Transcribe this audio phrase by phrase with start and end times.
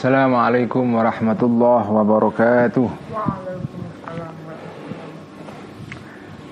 [0.00, 2.88] السلام عليكم ورحمة الله وبركاته.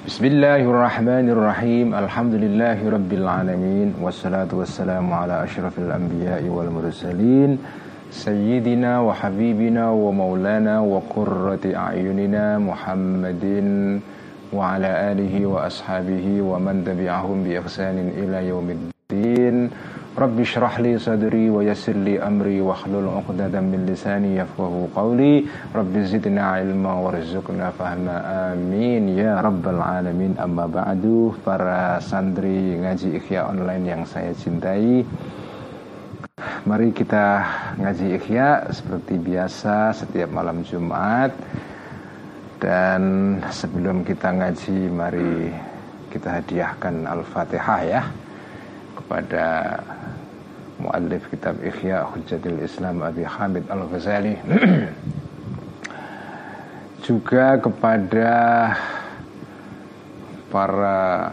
[0.04, 1.86] بسم الله الرحمن الرحيم.
[1.96, 7.50] الحمد لله رب العالمين والصلاة والسلام على أشرف الأنبياء والمرسلين
[8.12, 13.44] سيدنا وحبيبنا ومولانا وقرة أعيننا محمد
[14.52, 19.56] وعلى آله وأصحابه ومن تبعهم بإحسان إلى يوم الدين.
[20.18, 25.46] Rabbi syrah li sadri wa yassir li amri wa hlul uqdatan min lisani yafqahu qawli.
[25.70, 28.50] Rabbi zidna ilma warzuqna fahma.
[28.50, 29.14] Amin.
[29.14, 30.34] Ya rabbal alamin.
[30.34, 31.38] Amma ba'du.
[31.46, 35.06] Para santri ngaji ikhya online yang saya cintai.
[36.66, 37.26] Mari kita
[37.78, 41.30] ngaji ikhya seperti biasa setiap malam Jumat.
[42.58, 45.54] Dan sebelum kita ngaji mari
[46.10, 48.02] kita hadiahkan Al-Fatihah ya
[48.98, 49.78] kepada
[50.78, 54.38] muallif kitab Ikhya Hujjatul Islam Abi Hamid Al-Ghazali.
[57.06, 58.30] Juga kepada
[60.48, 61.32] para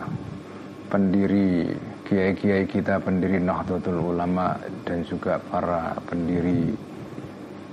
[0.91, 1.71] pendiri
[2.05, 4.55] kiai-kiai kita pendiri Nahdlatul Ulama
[4.85, 6.77] dan juga para pendiri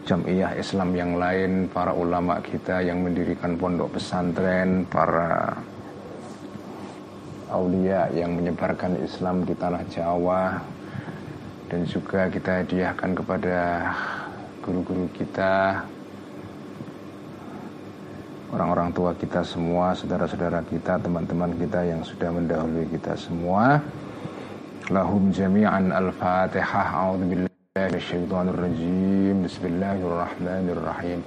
[0.02, 5.54] Jamiah Islam yang lain, para ulama kita yang mendirikan pondok pesantren, para
[7.54, 10.58] aulia yang menyebarkan Islam di tanah Jawa,
[11.73, 13.56] dan juga kita hadiahkan kepada
[14.61, 15.81] guru-guru kita
[18.53, 23.81] orang-orang tua kita semua saudara-saudara kita teman-teman kita yang sudah mendahului kita semua.
[24.93, 26.93] Lahum jami'an al-fatihah.
[26.93, 31.25] A'udzubillahi minasyaitonir rajim bismillahirrahmanirrahim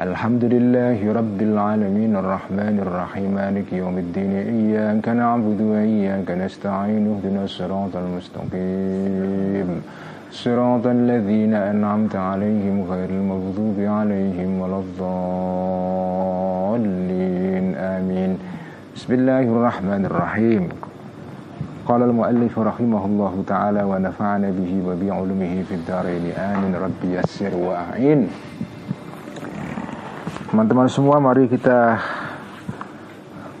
[0.00, 7.96] الحمد لله رب العالمين الرحمن الرحيم مالك يوم الدين إياك نعبد وإياك نستعين اهدنا الصراط
[7.96, 9.82] المستقيم
[10.32, 15.06] صراط الذين أنعمت عليهم غير المغضوب عليهم ولا الضالين.
[17.74, 18.38] آمين.
[18.96, 20.68] بسم الله الرحمن الرحيم.
[21.88, 26.24] قال المؤلف رحمه الله تعالى ونفعنا به وبعلمه في الدارين.
[26.36, 26.72] آمين.
[26.84, 28.28] ربي يسر وأعين.
[30.56, 32.00] Teman-teman semua mari kita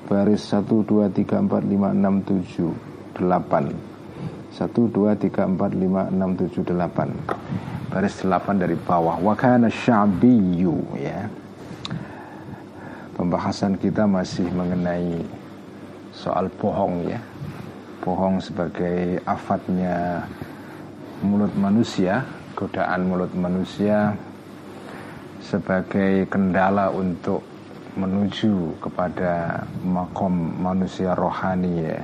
[0.04, 2.76] baris 1 2 3 4 5 6 7
[3.24, 9.16] 8 1 2 3 4 5 6 7 8 baris 8 dari bawah.
[9.24, 11.24] Wakana sya'biyu ya.
[13.16, 15.24] Pembahasan kita masih mengenai
[16.12, 17.32] soal bohong ya
[18.04, 20.28] bohong sebagai afatnya
[21.24, 22.20] mulut manusia,
[22.52, 24.12] godaan mulut manusia
[25.40, 27.40] sebagai kendala untuk
[27.96, 32.00] menuju kepada makom manusia rohani ya.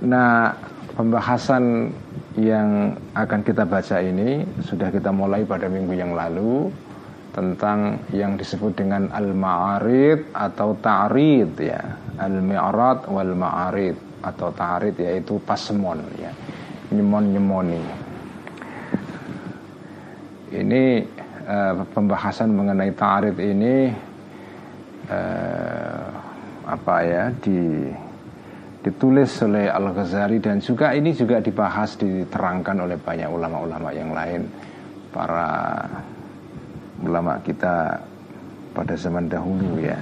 [0.00, 0.52] Nah,
[0.96, 1.92] pembahasan
[2.36, 6.68] yang akan kita baca ini sudah kita mulai pada minggu yang lalu
[7.30, 11.82] tentang yang disebut dengan al-ma'arid atau ta'rid ya.
[12.18, 16.30] Al-mi'rad wal ma'arid atau ta'rid yaitu pasemon ya.
[16.90, 17.82] Nyemon-nyemoni.
[20.50, 20.82] Ini
[21.46, 23.74] uh, pembahasan mengenai ta'rid ini
[25.06, 26.06] uh,
[26.66, 27.86] apa ya di
[28.80, 34.48] ditulis oleh Al-Ghazali dan juga ini juga dibahas diterangkan oleh banyak ulama-ulama yang lain
[35.12, 35.84] para
[37.04, 38.00] ulama kita
[38.70, 39.98] pada zaman dahulu ya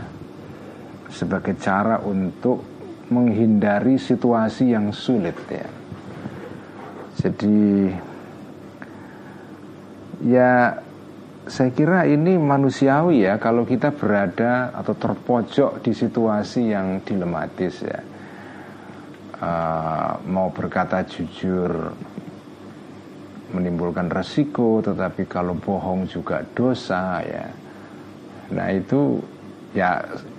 [1.08, 2.60] sebagai cara untuk
[3.08, 5.68] menghindari situasi yang sulit ya.
[7.18, 7.88] Jadi
[10.28, 10.76] ya
[11.48, 18.00] saya kira ini manusiawi ya kalau kita berada atau terpojok di situasi yang dilematis ya.
[19.38, 21.94] Uh, mau berkata jujur
[23.58, 27.44] menimbulkan resiko tetapi kalau bohong juga dosa ya.
[28.54, 29.18] Nah itu
[29.74, 29.98] ya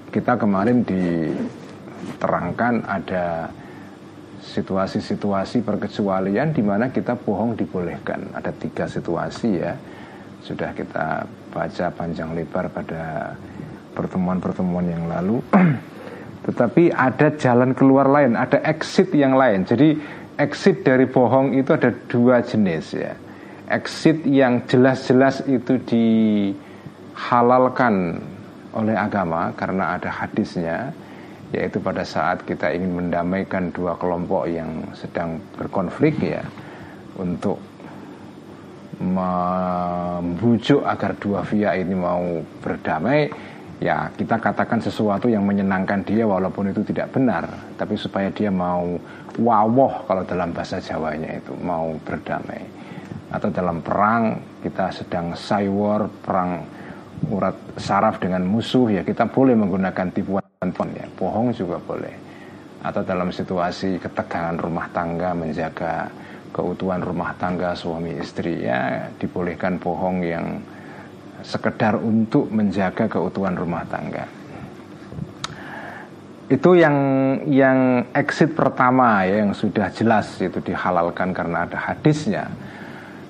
[0.09, 3.51] kita kemarin diterangkan ada
[4.39, 8.31] situasi-situasi perkecualian di mana kita bohong dibolehkan.
[8.31, 9.75] Ada tiga situasi ya.
[10.39, 13.35] Sudah kita baca panjang lebar pada
[13.93, 15.43] pertemuan-pertemuan yang lalu.
[16.47, 19.67] Tetapi ada jalan keluar lain ada exit yang lain.
[19.67, 19.99] Jadi
[20.39, 23.11] exit dari bohong itu ada dua jenis ya.
[23.69, 28.17] Exit yang jelas-jelas itu dihalalkan
[28.73, 30.89] oleh agama karena ada hadisnya
[31.49, 36.45] yaitu pada saat kita ingin mendamaikan dua kelompok yang sedang berkonflik ya
[37.17, 37.57] untuk
[39.01, 43.33] membujuk agar dua via ini mau berdamai
[43.79, 47.47] ya kita katakan sesuatu yang menyenangkan dia walaupun itu tidak benar
[47.79, 48.99] tapi supaya dia mau
[49.39, 52.61] wawoh kalau dalam bahasa Jawanya itu mau berdamai.
[53.29, 56.65] Atau dalam perang kita sedang saywar perang
[57.29, 62.15] urat saraf dengan musuh ya kita boleh menggunakan tipuan ya bohong juga boleh.
[62.83, 66.07] Atau dalam situasi ketegangan rumah tangga menjaga
[66.49, 70.57] keutuhan rumah tangga suami istri ya dibolehkan bohong yang
[71.43, 74.25] sekedar untuk menjaga keutuhan rumah tangga.
[76.49, 76.97] Itu yang
[77.45, 82.49] yang exit pertama ya yang sudah jelas itu dihalalkan karena ada hadisnya.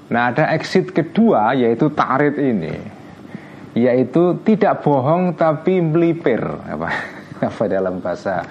[0.08, 2.76] Nah, ada exit kedua yaitu ta'rid ini.
[3.76, 6.90] Yaitu tidak bohong tapi melipir apa
[7.52, 8.42] apa dalam bahasa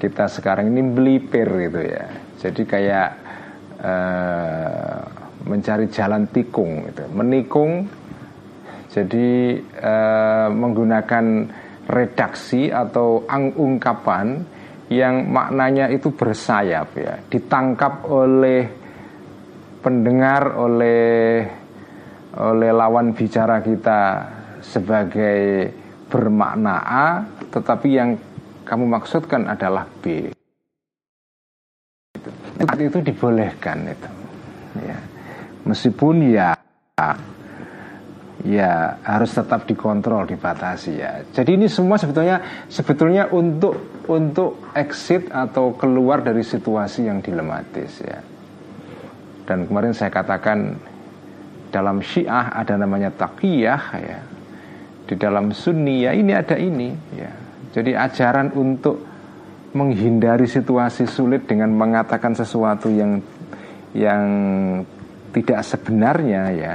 [0.00, 2.08] kita sekarang ini melipir gitu ya.
[2.40, 3.08] Jadi kayak
[3.84, 4.96] uh,
[5.44, 7.04] mencari jalan tikung gitu.
[7.12, 7.99] Menikung
[8.90, 11.24] jadi eh, menggunakan
[11.86, 13.22] redaksi atau
[13.54, 14.42] ungkapan
[14.90, 18.66] yang maknanya itu bersayap ya, ditangkap oleh
[19.78, 21.46] pendengar oleh
[22.34, 24.26] oleh lawan bicara kita
[24.62, 25.70] sebagai
[26.10, 27.08] bermakna A,
[27.50, 28.18] tetapi yang
[28.66, 30.30] kamu maksudkan adalah B.
[32.60, 34.10] Itu, itu dibolehkan itu.
[34.84, 34.98] Ya.
[35.64, 36.54] Meskipun ya
[38.44, 41.20] ya harus tetap dikontrol dibatasi ya.
[41.28, 48.20] Jadi ini semua sebetulnya sebetulnya untuk untuk exit atau keluar dari situasi yang dilematis ya.
[49.44, 50.78] Dan kemarin saya katakan
[51.68, 54.20] dalam syiah ada namanya taqiyah ya.
[55.04, 57.32] Di dalam sunni ya ini ada ini ya.
[57.70, 58.98] Jadi ajaran untuk
[59.70, 63.22] menghindari situasi sulit dengan mengatakan sesuatu yang
[63.94, 64.22] yang
[65.30, 66.74] tidak sebenarnya ya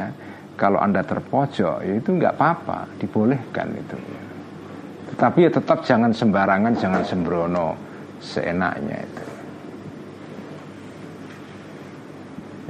[0.55, 4.21] kalau anda terpojok ya itu nggak apa-apa dibolehkan itu ya.
[5.13, 7.75] tetapi ya tetap jangan sembarangan jangan sembrono
[8.19, 9.25] seenaknya itu.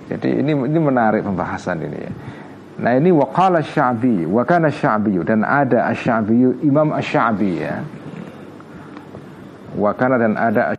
[0.05, 2.13] Jadi ini ini menarik pembahasan ini ya.
[2.75, 7.81] Nah ini waqala syabi Wakana syabi Dan ada asyabi Imam asyabi ya.
[9.79, 10.75] Wakana dan ada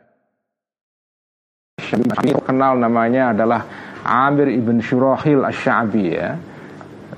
[1.81, 3.67] asyabi Kenal namanya adalah
[4.07, 6.39] Amir ibn Shurahil asyabi ya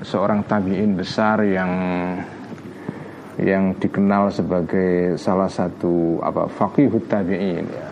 [0.02, 1.72] seorang tabiin besar yang
[3.38, 7.88] yang dikenal sebagai salah satu apa faqihut tabiin ya.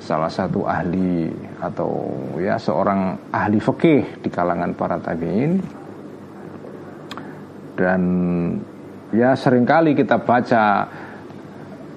[0.00, 1.30] Salah satu ahli
[1.60, 2.10] atau
[2.40, 5.60] ya seorang ahli fikih di kalangan para tabiin.
[7.78, 8.02] Dan
[9.14, 10.88] ya sering kali kita baca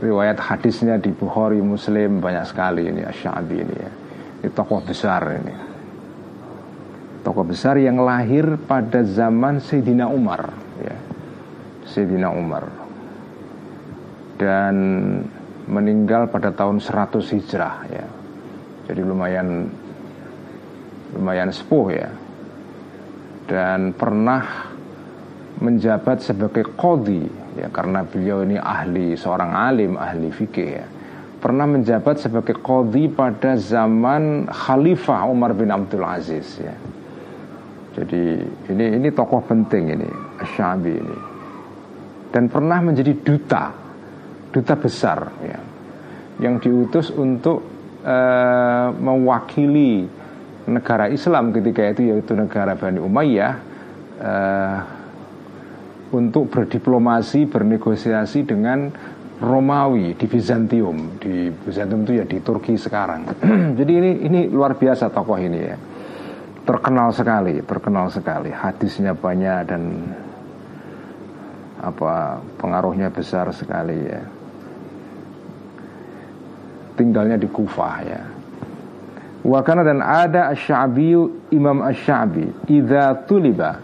[0.03, 3.91] riwayat hadisnya di Bukhari Muslim banyak sekali ini Asy'abi ini ya.
[4.43, 5.72] Ini tokoh besar ini
[7.23, 10.51] tokoh besar yang lahir pada zaman Sayyidina Umar
[10.83, 10.95] ya.
[11.87, 12.67] Sayyidina Umar
[14.37, 14.75] dan
[15.65, 18.05] meninggal pada tahun 100 Hijrah ya.
[18.91, 19.71] Jadi lumayan
[21.15, 22.11] lumayan sepuh ya.
[23.47, 24.73] Dan pernah
[25.63, 27.23] menjabat sebagai kodi
[27.57, 30.85] ya karena beliau ini ahli seorang alim ahli fikih ya
[31.37, 36.73] pernah menjabat sebagai kodi pada zaman Khalifah Umar bin Abdul Aziz ya
[37.93, 38.41] jadi
[38.73, 40.09] ini ini tokoh penting ini
[40.41, 41.17] Asyabi ini.
[42.33, 43.69] Dan pernah menjadi duta
[44.49, 45.59] duta besar ya
[46.41, 47.61] yang diutus untuk
[48.01, 50.09] uh, mewakili
[50.65, 53.53] negara Islam ketika itu yaitu negara Bani Umayyah
[54.17, 54.77] uh,
[56.17, 58.89] untuk berdiplomasi bernegosiasi dengan
[59.37, 61.21] Romawi di Bizantium.
[61.21, 63.29] Di Bizantium itu ya di Turki sekarang.
[63.77, 65.77] Jadi ini ini luar biasa tokoh ini ya
[66.63, 68.51] terkenal sekali, terkenal sekali.
[68.51, 69.83] Hadisnya banyak dan
[71.83, 74.23] apa pengaruhnya besar sekali ya.
[76.95, 78.21] Tinggalnya di Kufah ya.
[79.43, 83.75] Wakana dan ada asyabiyu Imam Asyabi Idza tuliba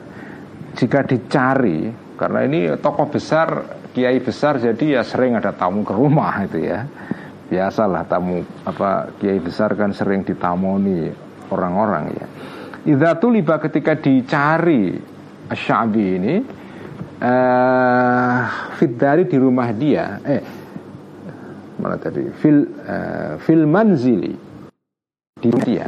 [0.72, 6.48] Jika dicari Karena ini tokoh besar Kiai besar jadi ya sering ada tamu ke rumah
[6.48, 6.88] itu ya
[7.52, 11.12] Biasalah tamu apa Kiai besar kan sering ditamoni
[11.52, 12.28] orang-orang ya
[12.88, 14.96] Idza tuliba ketika dicari
[15.52, 16.36] Asyabi ini
[17.20, 18.42] uh,
[18.80, 20.44] Fiddari di rumah dia Eh
[21.80, 24.32] Mana tadi Fil, uh, fil manzili
[25.40, 25.88] Di rumah dia.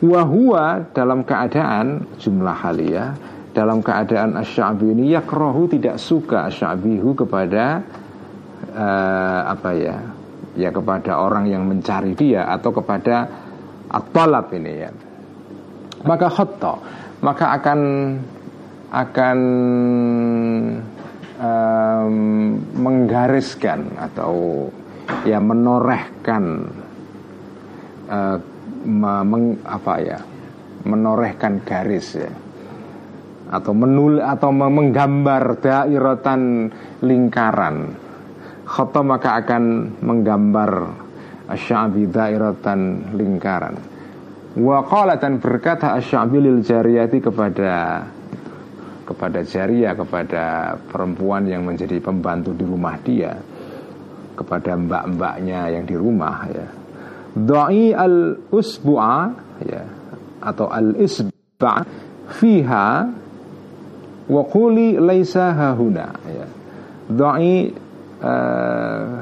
[0.00, 3.12] Wahua dalam keadaan Jumlah halia
[3.52, 7.84] Dalam keadaan Asyabi ini Yakrohu tidak suka Asyabihu kepada
[8.72, 10.00] uh, Apa ya
[10.56, 13.28] Ya kepada orang yang mencari dia Atau kepada
[13.92, 14.90] At-talab ini ya
[16.04, 16.74] maka khotta
[17.24, 17.80] maka akan
[18.92, 19.38] akan
[21.40, 22.16] um,
[22.76, 24.66] menggariskan atau
[25.26, 26.44] ya menorehkan
[28.08, 28.36] uh,
[28.86, 30.18] meng, apa ya
[30.86, 32.32] menorehkan garis ya.
[33.46, 36.66] Atau menul atau menggambar dairatan
[37.06, 37.94] lingkaran.
[38.66, 40.70] Khotob maka akan menggambar
[41.46, 43.95] asyabi dairatan lingkaran
[44.56, 44.80] wa
[45.20, 48.02] dan berkata asyabi lil jariyati kepada
[49.06, 53.36] kepada jariah kepada perempuan yang menjadi pembantu di rumah dia
[54.36, 56.66] kepada mbak-mbaknya yang di rumah ya
[57.36, 59.28] Doi al usbu'a
[59.60, 59.84] ya
[60.40, 61.84] atau al isba
[62.32, 62.88] fiha
[64.24, 66.46] wa quli laisa hahuna ya.
[67.12, 67.68] Doi
[68.24, 69.12] uh,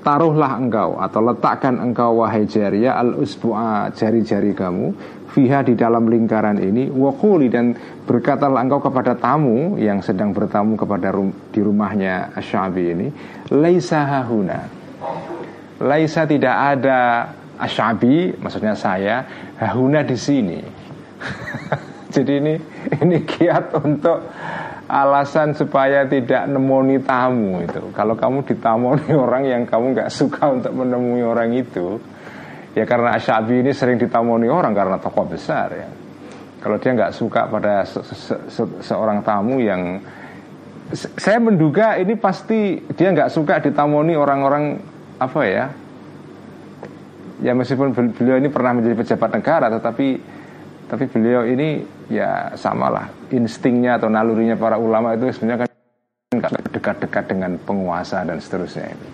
[0.00, 4.92] taruhlah engkau atau letakkan engkau wahai jariya al usbu'a jari-jari kamu
[5.30, 7.76] fiha di dalam lingkaran ini wakuli dan
[8.08, 13.06] berkatalah engkau kepada tamu yang sedang bertamu kepada rum, di rumahnya Asyabi ini
[13.54, 14.80] laisa hahuna
[15.80, 19.24] Laisa tidak ada asyabi, maksudnya saya,
[19.56, 20.60] hahuna di sini.
[22.14, 22.54] Jadi ini
[23.00, 24.28] ini kiat untuk
[24.90, 27.94] alasan supaya tidak nemoni tamu itu.
[27.94, 32.02] Kalau kamu ditamoni orang yang kamu nggak suka untuk menemui orang itu,
[32.74, 35.88] ya karena asyabi ini sering ditamoni orang karena tokoh besar ya.
[36.60, 40.02] Kalau dia nggak suka pada se se se seorang tamu yang
[40.92, 44.76] saya menduga ini pasti dia nggak suka ditamoni orang-orang
[45.22, 45.66] apa ya
[47.40, 50.08] ya meskipun beliau ini pernah menjadi pejabat negara tetapi
[50.90, 57.56] tapi beliau ini ya samalah instingnya atau nalurinya para ulama itu sebenarnya kan dekat-dekat dengan
[57.62, 59.08] penguasa dan seterusnya ini.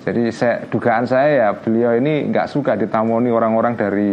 [0.00, 4.12] Jadi saya, dugaan saya ya beliau ini nggak suka ditamoni orang-orang dari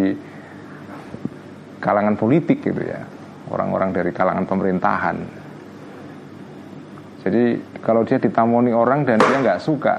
[1.80, 3.00] kalangan politik gitu ya,
[3.48, 5.18] orang-orang dari kalangan pemerintahan.
[7.24, 7.44] Jadi
[7.80, 9.96] kalau dia ditamoni orang dan dia nggak suka,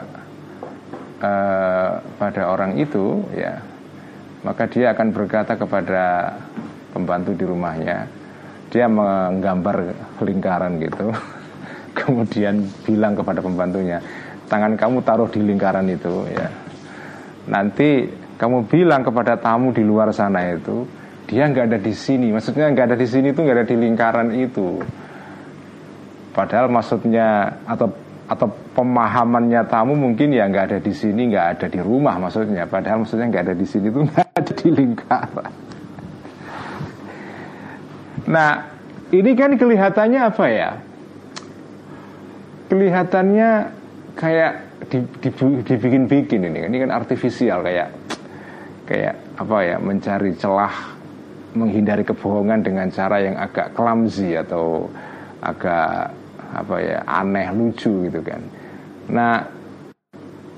[1.25, 1.91] uh,
[2.21, 3.59] pada orang itu ya
[4.47, 6.35] maka dia akan berkata kepada
[6.95, 8.09] pembantu di rumahnya
[8.69, 9.77] dia menggambar
[10.21, 11.13] lingkaran gitu
[11.99, 13.99] kemudian bilang kepada pembantunya
[14.49, 16.49] tangan kamu taruh di lingkaran itu ya.
[17.53, 18.09] Nanti
[18.41, 20.89] kamu bilang kepada tamu di luar sana itu
[21.29, 22.33] dia nggak ada di sini.
[22.33, 24.81] Maksudnya nggak ada di sini itu nggak ada di lingkaran itu.
[26.33, 27.93] Padahal maksudnya atau
[28.29, 32.65] atau pemahamannya tamu mungkin ya nggak ada di sini nggak ada di rumah maksudnya.
[32.65, 35.68] Padahal maksudnya nggak ada di sini tuh nggak ada di lingkaran
[38.29, 40.71] nah ini kan kelihatannya apa ya?
[42.69, 43.51] Kelihatannya
[44.13, 44.53] kayak
[45.65, 47.89] dibikin-bikin ini ini kan artifisial kayak
[48.85, 49.77] kayak apa ya?
[49.81, 50.93] Mencari celah
[51.57, 54.93] menghindari kebohongan dengan cara yang agak clumsy atau
[55.41, 56.13] agak
[56.53, 56.99] apa ya?
[57.09, 58.45] Aneh lucu gitu kan.
[59.09, 59.41] Nah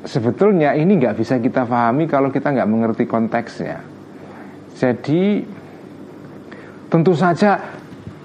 [0.02, 3.78] sebetulnya ini nggak bisa kita pahami kalau kita nggak mengerti konteksnya.
[4.74, 5.46] Jadi
[6.90, 7.56] tentu saja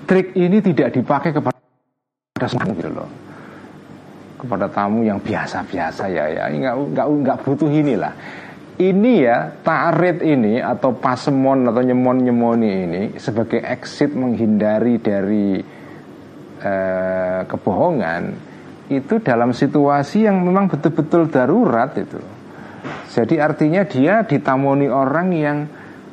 [0.09, 1.55] trik ini tidak dipakai kepada
[2.49, 3.09] tamu gitu loh.
[4.35, 6.43] Kepada tamu yang biasa-biasa ya ya.
[6.49, 8.13] Nggak nggak nggak butuh inilah
[8.75, 15.63] ini ya ta'rid ini atau pasemon atau nyemon nyemoni ini sebagai exit menghindari dari
[16.59, 18.23] eh, kebohongan
[18.91, 22.19] itu dalam situasi yang memang betul-betul darurat itu.
[23.15, 25.57] Jadi artinya dia ditamoni orang yang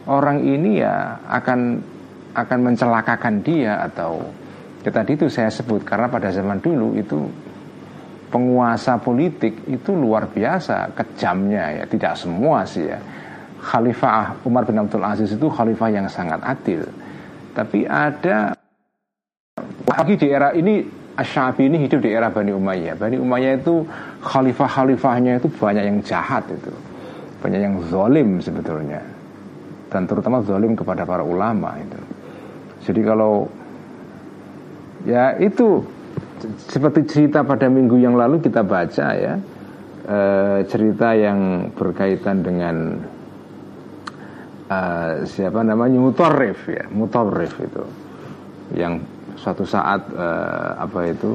[0.07, 1.83] orang ini ya akan
[2.33, 4.25] akan mencelakakan dia atau
[4.83, 7.29] ya tadi itu saya sebut karena pada zaman dulu itu
[8.33, 12.99] penguasa politik itu luar biasa kejamnya ya tidak semua sih ya
[13.63, 16.83] Khalifah Umar bin Abdul Aziz itu khalifah yang sangat adil
[17.53, 18.57] tapi ada
[19.93, 20.81] Apalagi di era ini
[21.13, 22.97] Asyabi ini hidup di era Bani Umayyah.
[22.97, 23.85] Bani Umayyah itu
[24.25, 26.73] khalifah-khalifahnya itu banyak yang jahat itu.
[27.45, 29.05] Banyak yang zolim sebetulnya.
[29.93, 32.01] Dan terutama zolim kepada para ulama itu.
[32.83, 33.47] Jadi kalau
[35.07, 35.83] ya itu
[36.67, 39.35] seperti cerita pada minggu yang lalu kita baca ya
[40.07, 40.19] e,
[40.67, 42.77] cerita yang berkaitan dengan
[44.67, 44.79] e,
[45.27, 47.85] siapa namanya Mutarrif ya Mutarrif itu.
[48.73, 49.05] Yang
[49.43, 51.35] suatu saat uh, apa itu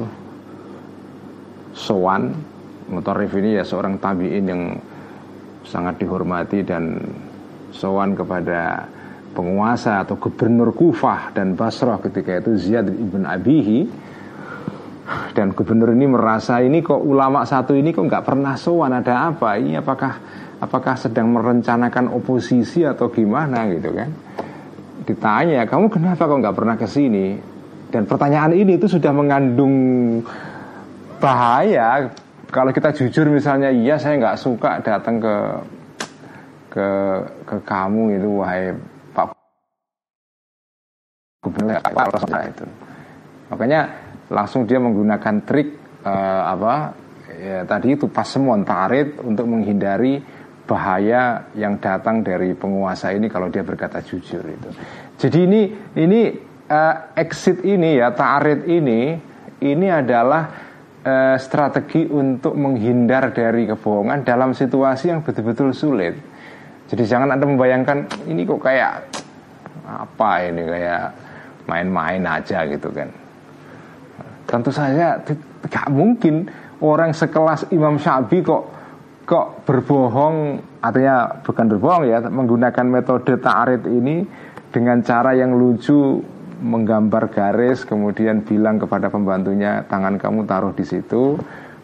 [1.76, 2.32] sowan
[2.88, 4.62] Mutarrif ini ya seorang tabiin yang
[5.68, 6.96] sangat dihormati dan
[7.68, 8.88] sowan kepada
[9.32, 13.80] penguasa atau gubernur Kufah dan Basrah ketika itu Ziyad ibn Abihi.
[15.32, 18.92] Dan gubernur ini merasa ini kok ulama satu ini kok nggak pernah sowan?
[18.92, 19.72] Ada apa ini?
[19.72, 20.20] Apakah
[20.60, 23.64] apakah sedang merencanakan oposisi atau gimana?
[23.72, 24.10] Gitu kan.
[25.08, 27.40] Ditanya kamu kenapa kok nggak pernah ke sini?
[27.88, 29.72] Dan pertanyaan ini itu sudah mengandung
[31.16, 32.12] bahaya.
[32.52, 35.36] Kalau kita jujur misalnya iya saya nggak suka datang ke
[36.68, 36.88] ke
[37.48, 38.76] ke kamu itu wahai
[41.52, 42.66] Pak Gubernur itu
[43.48, 43.80] makanya
[44.28, 45.68] langsung dia menggunakan trik
[46.04, 46.92] uh, apa
[47.32, 50.20] ya, tadi itu pas semua tarit untuk menghindari
[50.68, 54.68] bahaya yang datang dari penguasa ini kalau dia berkata jujur itu.
[55.16, 55.60] Jadi ini
[55.96, 56.20] ini
[56.68, 59.16] uh, exit ini ya tarit ini
[59.64, 60.44] ini adalah
[61.00, 66.20] uh, strategi untuk menghindar dari kebohongan dalam situasi yang betul-betul sulit.
[66.88, 69.08] Jadi jangan anda membayangkan ini kok kayak
[69.88, 71.27] apa ini kayak
[71.68, 73.12] main-main aja gitu kan.
[74.48, 76.48] Tentu saja tidak mungkin
[76.80, 78.64] orang sekelas Imam Syafi'i kok
[79.28, 84.24] kok berbohong artinya bukan berbohong ya menggunakan metode ta'arid ini
[84.72, 86.24] dengan cara yang lucu
[86.64, 91.36] menggambar garis kemudian bilang kepada pembantunya tangan kamu taruh di situ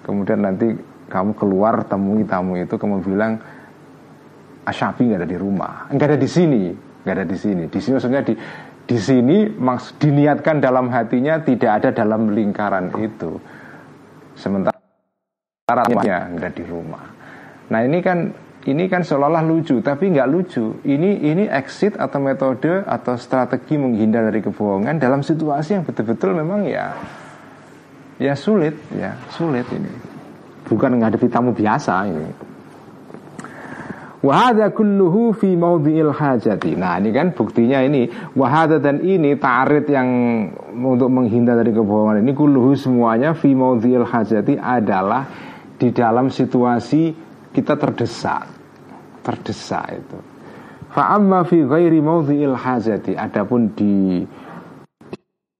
[0.08, 0.72] kemudian nanti
[1.12, 3.36] kamu keluar temui tamu itu kamu bilang
[4.64, 6.72] Asyafi nggak ada di rumah nggak ada di sini
[7.04, 8.34] nggak ada di sini di sini maksudnya di
[8.84, 13.40] di sini maks diniatkan dalam hatinya tidak ada dalam lingkaran itu
[14.36, 14.76] sementara
[15.64, 17.04] syaratnya nggak di rumah.
[17.72, 18.28] Nah ini kan
[18.64, 20.80] ini kan seolah-olah lucu, tapi nggak lucu.
[20.84, 26.68] Ini ini exit atau metode atau strategi menghindar dari kebohongan dalam situasi yang betul-betul memang
[26.68, 26.92] ya
[28.20, 29.92] ya sulit, ya sulit ini.
[30.64, 32.43] Bukan menghadapi tamu biasa ini.
[34.24, 36.72] Wahada kulluhu fi maudhi'il hajati.
[36.80, 38.08] Nah ini kan buktinya ini.
[38.32, 40.08] Wahada dan ini ta'arid yang
[40.72, 42.32] untuk menghindar dari kebohongan ini.
[42.32, 45.28] Kulluhu semuanya fi maudhi'il hajati adalah
[45.76, 47.12] di dalam situasi
[47.52, 48.48] kita terdesak.
[49.20, 50.18] Terdesak itu.
[50.88, 53.12] Fa'amma fi ghairi maudhi'il hajati.
[53.20, 54.24] Adapun di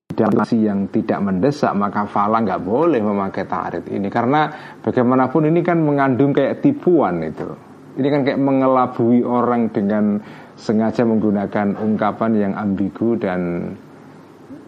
[0.09, 4.09] dalam situasi yang tidak mendesak maka fala nggak boleh memakai tarid ini.
[4.09, 4.49] Karena
[4.81, 10.19] bagaimanapun ini kan mengandung kayak tipuan itu ini kan kayak mengelabui orang dengan
[10.59, 13.75] sengaja menggunakan ungkapan yang ambigu dan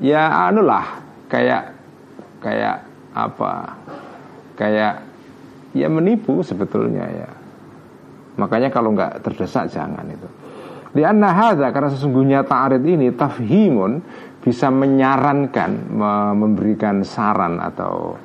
[0.03, 1.75] ya anulah kayak
[2.39, 2.87] kayak
[3.17, 3.75] apa
[4.55, 5.03] kayak
[5.77, 7.31] ya menipu sebetulnya ya.
[8.37, 10.29] Makanya kalau nggak terdesak jangan itu.
[10.97, 14.01] Di hadza karena sesungguhnya ta'arid ini tafhimun
[14.41, 15.93] bisa menyarankan
[16.33, 18.17] memberikan saran atau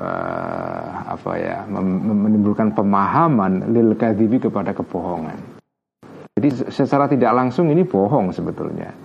[0.00, 5.60] uh, apa ya menimbulkan pemahaman lil kadhibi kepada kebohongan.
[6.40, 8.96] Jadi secara tidak langsung ini bohong sebetulnya.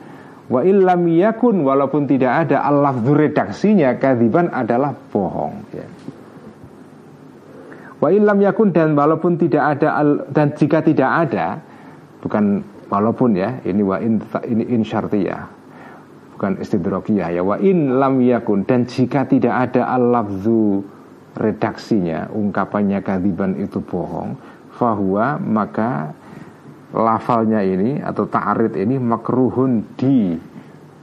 [0.45, 5.87] Wa illam yakun walaupun tidak ada al redaksinya kadiban adalah bohong ya.
[7.99, 11.59] Wa ilam yakun dan walaupun tidak ada dan jika tidak ada
[12.21, 15.54] bukan walaupun ya ini wa in ini in syartiyah
[16.35, 17.41] bukan istidrokiyah ya.
[17.41, 18.67] Wa in lam yakun.
[18.67, 20.83] Dan jika tidak ada al-lafzu
[21.35, 24.39] redaksinya ungkapannya kadiban itu bohong
[24.79, 26.15] fahuwa maka
[26.95, 30.31] lafalnya ini atau ta'arid ini makruhun di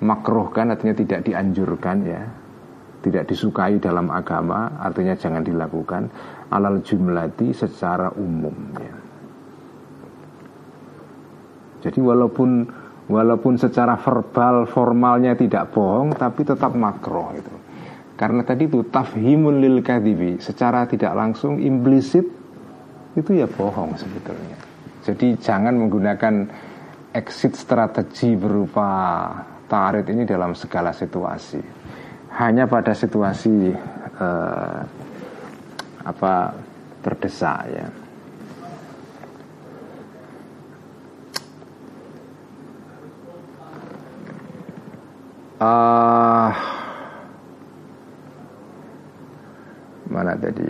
[0.00, 2.22] makruhkan artinya tidak dianjurkan ya.
[3.02, 6.06] Tidak disukai dalam agama artinya jangan dilakukan.
[6.54, 8.94] Alal jumlati secara umum ya.
[11.82, 12.62] Jadi walaupun
[13.12, 17.54] walaupun secara verbal formalnya tidak bohong tapi tetap makroh itu.
[18.16, 22.24] Karena tadi itu tafhimun lil kadhibi secara tidak langsung implisit
[23.12, 24.56] itu ya bohong sebetulnya.
[25.04, 26.34] Jadi jangan menggunakan
[27.12, 28.88] exit strategi berupa
[29.68, 31.60] tarit ini dalam segala situasi.
[32.32, 33.68] Hanya pada situasi
[34.16, 34.80] uh,
[36.02, 36.34] apa
[37.04, 37.86] terdesak ya.
[45.62, 46.50] Uh,
[50.10, 50.66] mana tadi?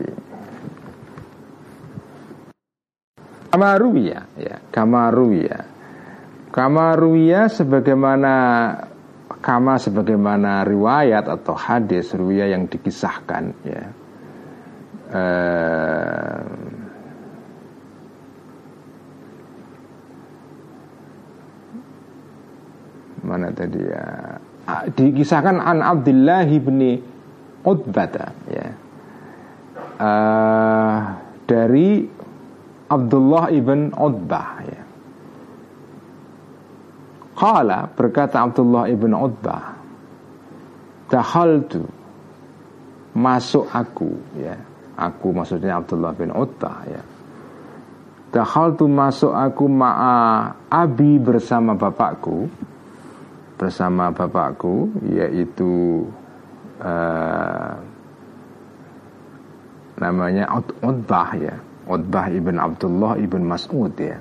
[3.48, 5.64] Kamaruya ya, Kamaruya.
[6.52, 8.35] Kamaruya sebagaimana
[9.40, 13.85] kama sebagaimana riwayat atau hadis riwayat yang dikisahkan ya.
[15.12, 16.40] Uh,
[23.24, 24.32] mana tadi ya
[24.92, 26.98] dikisahkan an Abdullah bin
[27.62, 28.66] Utbah ya.
[30.03, 30.98] Uh,
[31.46, 32.03] dari
[32.90, 34.83] Abdullah ibn Utbah ya.
[37.33, 39.75] Qala berkata Abdullah ibn Utbah
[41.11, 41.83] Dahaltu
[43.12, 44.09] Masuk aku
[44.40, 44.57] ya.
[44.96, 47.03] Aku maksudnya Abdullah bin Utbah ya.
[48.33, 52.48] Dahal tu masuk aku ma'a abi bersama bapakku
[53.62, 56.03] Bersama bapakku Yaitu
[56.83, 57.79] uh,
[60.03, 60.51] namanya
[60.83, 61.55] Utbah ya
[61.87, 64.18] Utbah ibn Abdullah ibn Mas'ud ya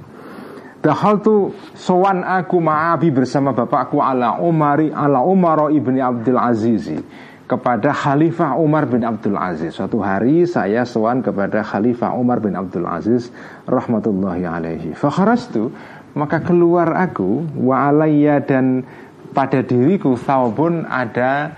[0.81, 6.97] Dahal tu sowan aku ma'abi bersama bapakku ala Umari ala Umar ibni Abdul Azizi
[7.45, 9.77] kepada Khalifah Umar bin Abdul Aziz.
[9.77, 13.29] Suatu hari saya sowan kepada Khalifah Umar bin Abdul Aziz
[13.69, 14.97] rahmatullahi alaihi.
[14.97, 15.69] Fakharastu
[16.17, 18.81] maka keluar aku wa alayya dan
[19.31, 21.55] pada diriku thawbun ada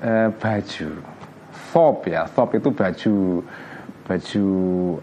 [0.00, 0.90] e, baju.
[1.70, 3.16] Thob ya, thob itu baju
[4.10, 4.46] baju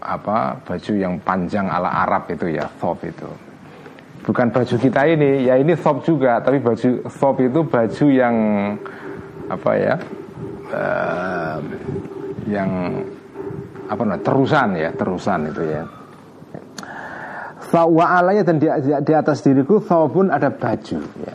[0.04, 0.60] apa?
[0.62, 3.48] Baju yang panjang ala Arab itu ya, thob itu
[4.28, 8.36] bukan baju kita ini ya ini top juga tapi baju top itu baju yang
[9.48, 9.94] apa ya
[10.68, 11.56] uh,
[12.44, 12.68] yang
[13.88, 15.82] apa namanya terusan ya terusan itu ya
[17.72, 21.34] wa alaya dan di, di, di atas diriku pun ada baju ya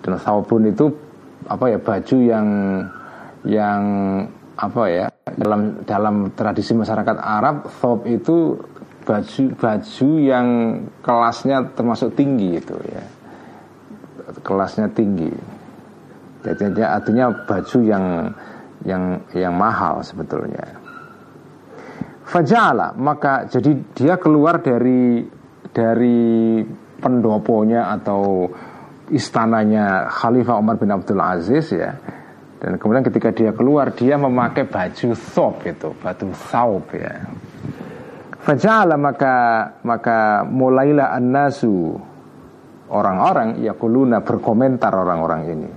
[0.00, 0.88] dan pun itu
[1.48, 2.48] apa ya baju yang
[3.44, 3.82] yang
[4.60, 5.06] apa ya
[5.40, 8.60] dalam dalam tradisi masyarakat Arab thawb itu
[9.04, 10.46] baju baju yang
[11.00, 13.04] kelasnya termasuk tinggi itu ya.
[14.44, 15.32] Kelasnya tinggi.
[16.40, 18.04] Jadi artinya baju yang
[18.84, 20.64] yang yang mahal sebetulnya.
[22.24, 25.26] Fajala maka jadi dia keluar dari
[25.74, 26.62] dari
[27.00, 28.46] pendoponya atau
[29.10, 31.98] istananya Khalifah Umar bin Abdul Aziz ya
[32.60, 37.26] dan kemudian ketika dia keluar dia memakai baju thawb itu baju thawb ya
[38.40, 39.36] Fajala maka
[39.84, 41.92] maka mulailah an-nasu
[42.88, 45.70] orang-orang yakuluna berkomentar orang-orang ini.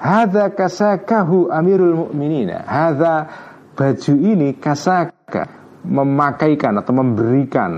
[0.00, 2.64] Hadza kasakahu Amirul Mukminina.
[2.64, 3.28] Hadza
[3.76, 5.44] baju ini kasaka
[5.84, 7.72] memakaikan atau memberikan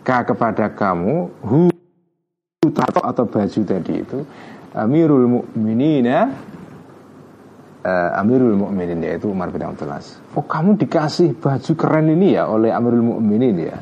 [0.00, 1.71] ka kepada kamu hu
[2.62, 4.22] atau baju tadi itu
[4.70, 6.30] Amirul Mukminina
[7.82, 10.14] uh, Amirul Mukminin yaitu Umar bin Abdul Aziz.
[10.38, 13.76] Oh kamu dikasih baju keren ini ya oleh Amirul Mukminin ya.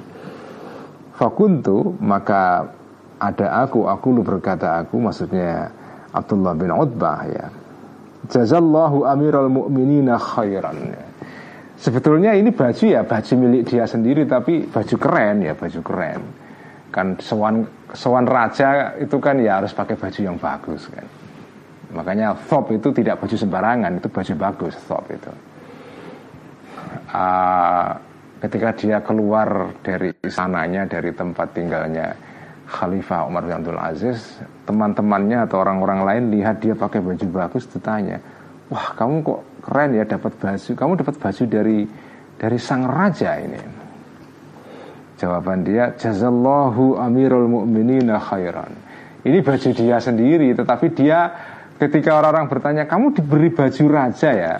[1.12, 2.72] Fakuntu maka
[3.20, 5.68] ada aku, aku lu berkata aku maksudnya
[6.16, 7.46] Abdullah bin Utbah ya.
[8.32, 10.76] Jazallahu Amirul Mukminina khairan.
[10.88, 11.04] Ya.
[11.76, 16.39] Sebetulnya ini baju ya baju milik dia sendiri tapi baju keren ya baju keren.
[16.90, 21.06] Kan sewan sewan raja itu kan ya harus pakai baju yang bagus kan.
[21.90, 25.32] Makanya thop itu tidak baju sembarangan, itu baju bagus thop itu.
[27.10, 27.90] Uh,
[28.38, 32.14] ketika dia keluar dari istananya, dari tempat tinggalnya
[32.70, 38.22] Khalifah Umar bin Abdul Aziz, teman-temannya atau orang-orang lain lihat dia pakai baju bagus, ditanya,
[38.70, 41.78] wah kamu kok keren ya dapat baju, kamu dapat baju dari
[42.38, 43.79] dari sang raja ini.
[45.20, 48.72] Jawaban dia, jazallahu amirul mu'minina khairan.
[49.20, 51.28] Ini baju dia sendiri, tetapi dia
[51.76, 54.56] ketika orang-orang bertanya kamu diberi baju raja ya?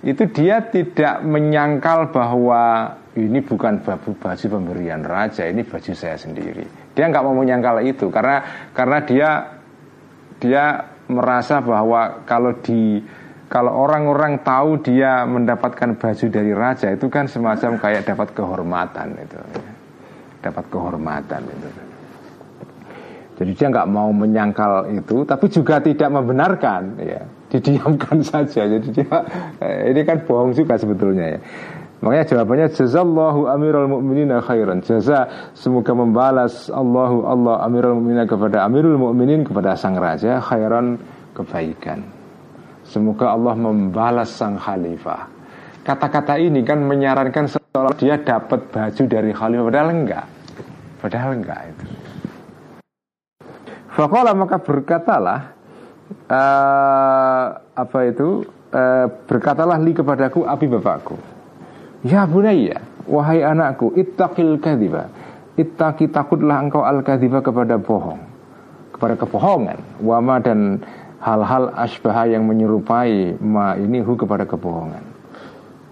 [0.00, 6.64] Itu dia tidak menyangkal bahwa ini bukan baju baju pemberian raja ini baju saya sendiri.
[6.96, 9.28] Dia nggak mau menyangkal itu karena karena dia
[10.40, 10.64] dia
[11.12, 13.04] merasa bahwa kalau di
[13.52, 19.40] kalau orang-orang tahu dia mendapatkan baju dari raja itu kan semacam kayak dapat kehormatan itu
[20.40, 21.88] dapat kehormatan itu
[23.38, 28.66] jadi dia nggak mau menyangkal itu, tapi juga tidak membenarkan, ya, didiamkan saja.
[28.66, 29.06] Jadi dia
[29.62, 31.40] eh, ini kan bohong juga sebetulnya ya.
[31.98, 34.82] Makanya jawabannya jazallahu amirul mu'minin khairan.
[34.82, 40.98] Jaza semoga membalas Allahu Allah amirul mu'minin kepada amirul mu'minin kepada sang raja khairan
[41.34, 42.06] kebaikan.
[42.86, 45.26] Semoga Allah membalas sang khalifah.
[45.82, 50.26] Kata-kata ini kan menyarankan seolah dia dapat baju dari khalifah padahal enggak.
[50.98, 51.86] Padahal enggak itu.
[53.94, 55.54] Fakola maka berkatalah
[56.26, 58.42] uh, apa itu
[58.74, 61.14] uh, berkatalah li kepadaku api bapakku.
[62.02, 65.06] Ya bunaya, wahai anakku, ittaqil kadhiba.
[65.54, 68.18] Ittaqi takutlah engkau al kadhiba kepada bohong,
[68.90, 69.78] kepada kebohongan.
[70.02, 70.82] Wama dan
[71.22, 75.07] hal-hal asbah yang menyerupai ma ini hu kepada kebohongan.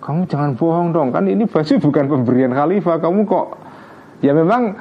[0.07, 3.03] Kamu jangan bohong dong, kan ini baju bukan pemberian khalifah.
[3.03, 3.59] Kamu kok
[4.23, 4.79] ya memang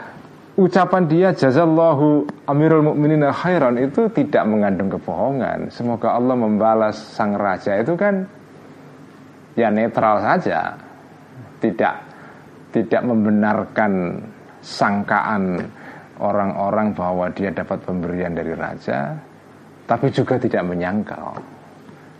[0.53, 5.73] ucapan dia jazallahu amirul mukminin khairan itu tidak mengandung kebohongan.
[5.73, 8.29] Semoga Allah membalas sang raja itu kan
[9.57, 10.77] ya netral saja.
[11.57, 11.95] Tidak
[12.69, 14.21] tidak membenarkan
[14.61, 15.57] sangkaan
[16.21, 19.17] orang-orang bahwa dia dapat pemberian dari raja,
[19.89, 21.41] tapi juga tidak menyangkal.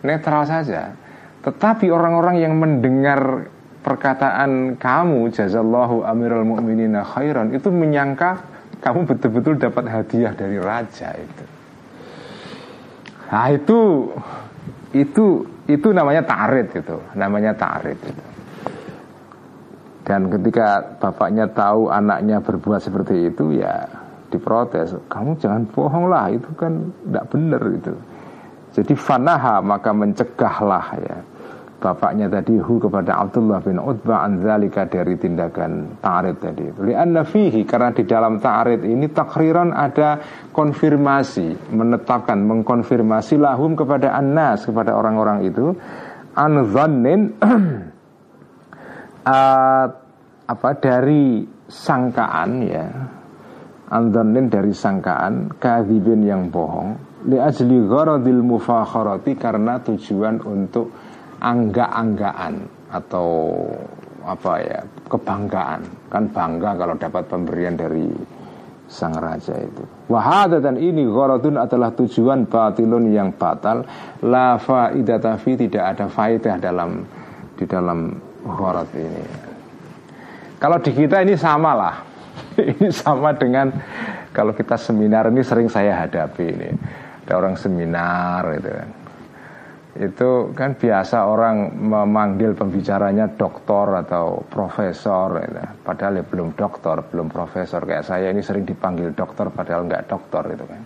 [0.02, 1.05] Netral saja.
[1.46, 3.46] Tetapi orang-orang yang mendengar
[3.86, 8.42] perkataan kamu jazallahu amirul mu'minina khairan itu menyangka
[8.82, 11.46] kamu betul-betul dapat hadiah dari raja itu.
[13.30, 13.80] Nah itu
[14.98, 15.26] itu
[15.70, 18.26] itu namanya tarit itu, namanya tarit itu.
[20.06, 23.86] Dan ketika bapaknya tahu anaknya berbuat seperti itu ya
[24.34, 24.98] diprotes.
[25.10, 27.94] Kamu jangan bohong lah, itu kan tidak benar itu.
[28.78, 31.18] Jadi fanaha maka mencegahlah ya
[31.80, 36.80] bapaknya tadi hu kepada Abdullah bin Utbah anzalika dari tindakan ta'arid tadi itu.
[36.82, 40.18] Lianna fihi karena di dalam ta'arid ini takriran ada
[40.56, 45.76] konfirmasi, menetapkan, mengkonfirmasi lahum kepada annas kepada orang-orang itu
[46.36, 47.36] anzanin
[49.26, 49.86] uh,
[50.54, 52.86] apa dari sangkaan ya
[53.90, 56.94] anzanin dari sangkaan kadhibin yang bohong
[57.26, 60.94] li ajli gharadil mufakharati karena tujuan untuk
[61.40, 62.54] angga-anggaan
[62.92, 63.60] atau
[64.26, 65.82] apa ya kebanggaan.
[66.10, 68.10] Kan bangga kalau dapat pemberian dari
[68.90, 69.84] sang raja itu.
[70.10, 73.86] Wahada dan ini gharadun adalah tujuan batilun yang batal.
[74.26, 77.06] La faidata fi tidak ada faidah dalam
[77.56, 78.14] di dalam
[78.46, 79.26] gharad ini.
[80.58, 81.96] Kalau di kita ini sama lah
[82.74, 83.70] ini sama dengan
[84.34, 86.70] kalau kita seminar ini sering saya hadapi ini.
[87.26, 89.05] Ada orang seminar itu kan
[89.96, 95.64] itu kan biasa orang memanggil pembicaranya doktor atau profesor gitu.
[95.88, 97.80] padahal ya belum doktor belum profesor.
[97.88, 100.82] Kayak saya ini sering dipanggil dokter padahal nggak dokter itu kan.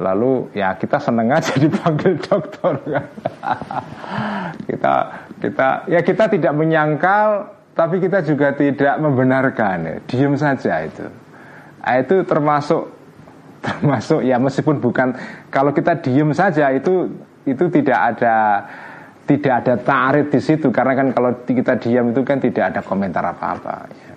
[0.00, 3.06] Lalu ya kita seneng aja dipanggil dokter kan.
[4.64, 4.94] Kita
[5.36, 9.94] kita ya kita tidak menyangkal tapi kita juga tidak membenarkan ya.
[10.08, 11.04] Diem saja itu.
[11.84, 12.96] Nah, itu termasuk
[13.60, 15.12] termasuk ya meskipun bukan
[15.52, 17.12] kalau kita diem saja itu
[17.46, 18.36] itu tidak ada
[19.26, 23.26] tidak ada tarik di situ karena kan kalau kita diam itu kan tidak ada komentar
[23.26, 23.76] apa-apa.
[23.90, 24.14] Ya.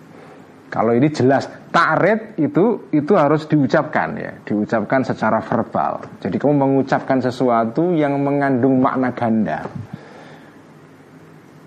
[0.69, 6.05] Kalau ini jelas tarik itu itu harus diucapkan ya, diucapkan secara verbal.
[6.21, 9.65] Jadi kamu mengucapkan sesuatu yang mengandung makna ganda,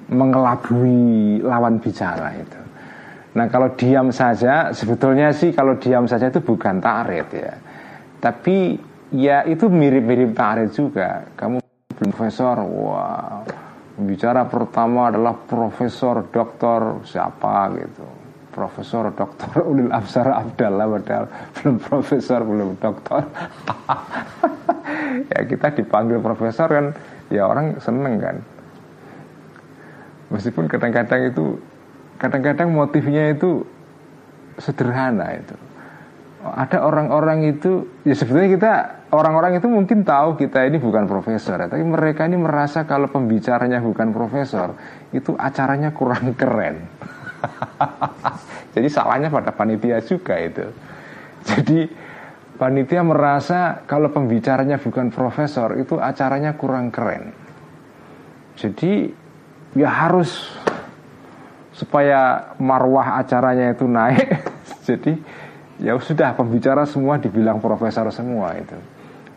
[0.07, 2.63] mengelabui lawan bicara itu.
[3.35, 7.59] Nah kalau diam saja sebetulnya sih kalau diam saja itu bukan tarik ya,
[8.23, 8.79] tapi
[9.13, 11.29] ya itu mirip-mirip tarik juga.
[11.37, 11.61] Kamu
[11.93, 13.45] profesor, wah
[14.01, 18.05] bicara pertama adalah profesor doktor siapa gitu.
[18.53, 21.25] Profesor doktor Ulil Absar Abdallah padahal
[21.61, 23.23] belum profesor belum doktor.
[25.33, 26.87] ya kita dipanggil profesor kan
[27.29, 28.37] ya orang seneng kan.
[30.33, 31.61] Meskipun kadang-kadang itu
[32.17, 33.65] kadang-kadang motifnya itu
[34.57, 35.57] sederhana itu
[36.43, 38.73] ada orang-orang itu ya sebetulnya kita
[39.15, 43.79] orang-orang itu mungkin tahu kita ini bukan profesor ya, tapi mereka ini merasa kalau pembicaranya
[43.79, 44.75] bukan profesor
[45.15, 46.83] itu acaranya kurang keren.
[48.75, 50.67] Jadi salahnya pada panitia juga itu.
[51.47, 51.87] Jadi
[52.59, 57.31] panitia merasa kalau pembicaranya bukan profesor itu acaranya kurang keren.
[58.59, 59.15] Jadi
[59.79, 60.51] ya harus
[61.71, 64.29] supaya marwah acaranya itu naik.
[64.89, 65.13] Jadi
[65.83, 68.79] ya sudah pembicara semua dibilang profesor semua itu.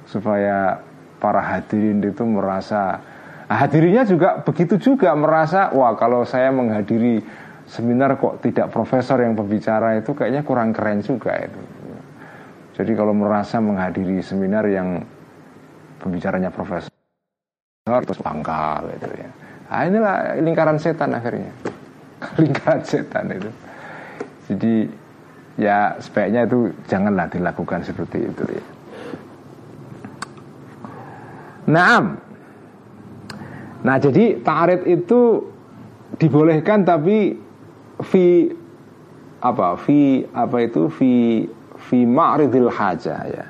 [0.05, 0.77] Supaya
[1.17, 3.01] para hadirin itu merasa
[3.49, 7.25] nah, hadirinnya juga begitu juga merasa wah kalau saya menghadiri
[7.65, 11.62] seminar kok tidak profesor yang pembicara itu kayaknya kurang keren juga itu.
[12.75, 15.01] Jadi kalau merasa menghadiri seminar yang
[15.97, 16.91] pembicaranya profesor
[17.86, 19.29] terus bangga gitu ya.
[19.65, 21.49] Nah, inilah lingkaran setan akhirnya.
[22.41, 23.49] Lingkaran setan itu.
[24.45, 24.73] Jadi
[25.56, 28.65] ya sebaiknya itu janganlah dilakukan seperti itu ya.
[31.65, 32.22] Naam.
[33.86, 35.41] Nah, jadi ta'arid itu
[36.22, 37.38] dibolehkan tapi
[38.06, 38.50] fi
[39.41, 39.78] apa?
[39.78, 41.46] Fi apa itu fi
[41.89, 43.46] fi ma'ridil haja ya.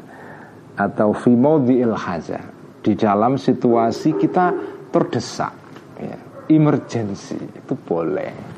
[0.76, 2.40] Atau fi maudhi'il haja.
[2.84, 4.52] Di dalam situasi kita
[4.92, 5.56] terdesak
[6.00, 6.20] ya.
[6.52, 8.55] Emergency itu boleh.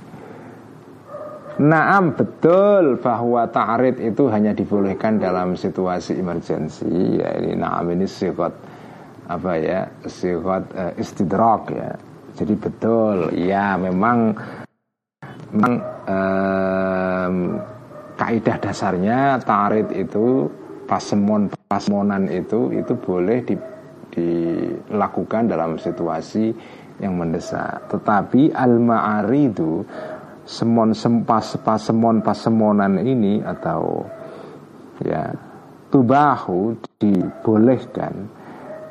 [1.58, 8.54] Naam betul bahwa ta'arid itu hanya dibolehkan dalam situasi emergensi ya ini naam ini sikot
[9.26, 11.98] apa ya sikot uh, istidrak ya.
[12.38, 14.38] Jadi betul ya memang
[15.50, 15.74] memang
[16.06, 17.36] um,
[18.14, 20.46] kaidah dasarnya ta'arid itu
[20.86, 23.58] pasemon pasemonan itu itu boleh di,
[24.14, 26.54] dilakukan dalam situasi
[27.02, 27.90] yang mendesak.
[27.90, 29.86] Tetapi al-ma'aridu
[30.48, 34.08] semon sempas pasemon pasemonan ini atau
[35.04, 35.28] ya
[35.92, 38.32] tubahu dibolehkan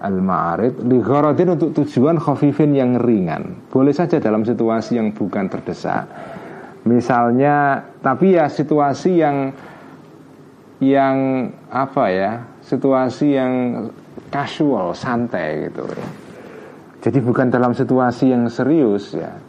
[0.05, 1.01] al maarid li
[1.49, 3.73] untuk tujuan khafifin yang ringan.
[3.73, 6.05] Boleh saja dalam situasi yang bukan terdesak.
[6.85, 9.51] Misalnya tapi ya situasi yang
[10.79, 13.53] yang apa ya situasi yang
[14.29, 15.89] casual santai gitu.
[17.01, 19.46] Jadi bukan dalam situasi yang serius ya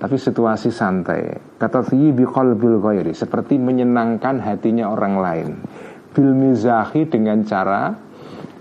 [0.00, 1.36] tapi situasi santai.
[1.60, 5.48] Kata bi qalbil ghairi, seperti menyenangkan hatinya orang lain.
[6.16, 7.92] Bil mizahi dengan cara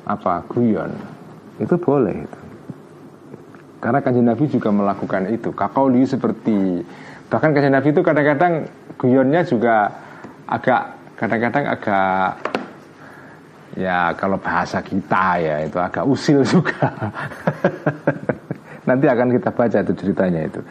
[0.04, 0.44] apa?
[0.52, 0.92] guyon.
[1.64, 2.40] Itu boleh itu.
[3.80, 5.56] Karena kanjeng Nabi juga melakukan itu.
[5.56, 6.84] Kakauli seperti
[7.32, 8.68] bahkan kanjeng Nabi itu kadang-kadang
[9.00, 9.88] guyonnya juga
[10.44, 12.36] agak kadang-kadang agak
[13.80, 16.92] ya kalau bahasa kita ya itu agak usil juga.
[18.90, 20.62] Nanti akan kita baca itu ceritanya itu.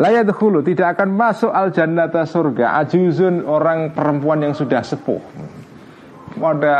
[0.00, 5.20] Layat hulu tidak akan masuk al jannata surga ajuzun orang perempuan yang sudah sepuh.
[6.40, 6.76] Ada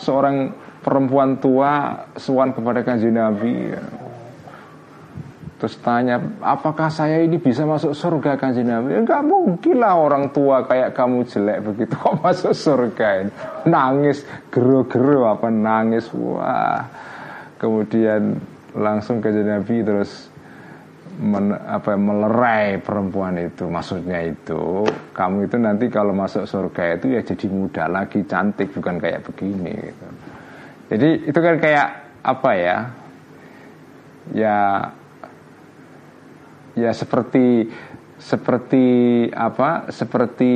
[0.00, 0.48] seorang
[0.80, 3.76] perempuan tua suan kepada kanjeng Nabi
[5.60, 8.96] Terus tanya, apakah saya ini bisa masuk surga kanjeng Nabi?
[8.96, 13.32] Enggak mungkin lah orang tua kayak kamu jelek begitu kok masuk surga ini.
[13.68, 16.08] Nangis, gero-gero apa nangis.
[16.16, 16.88] Wah.
[17.60, 18.40] Kemudian
[18.72, 20.29] langsung kanjeng Nabi terus
[21.20, 23.68] men, apa melerai perempuan itu.
[23.68, 28.96] Maksudnya itu, kamu itu nanti kalau masuk surga itu ya jadi muda lagi, cantik bukan
[28.96, 30.06] kayak begini gitu.
[30.90, 31.88] Jadi itu kan kayak
[32.24, 32.76] apa ya?
[34.30, 34.58] Ya
[36.78, 37.66] ya seperti
[38.20, 38.86] seperti
[39.32, 40.52] apa seperti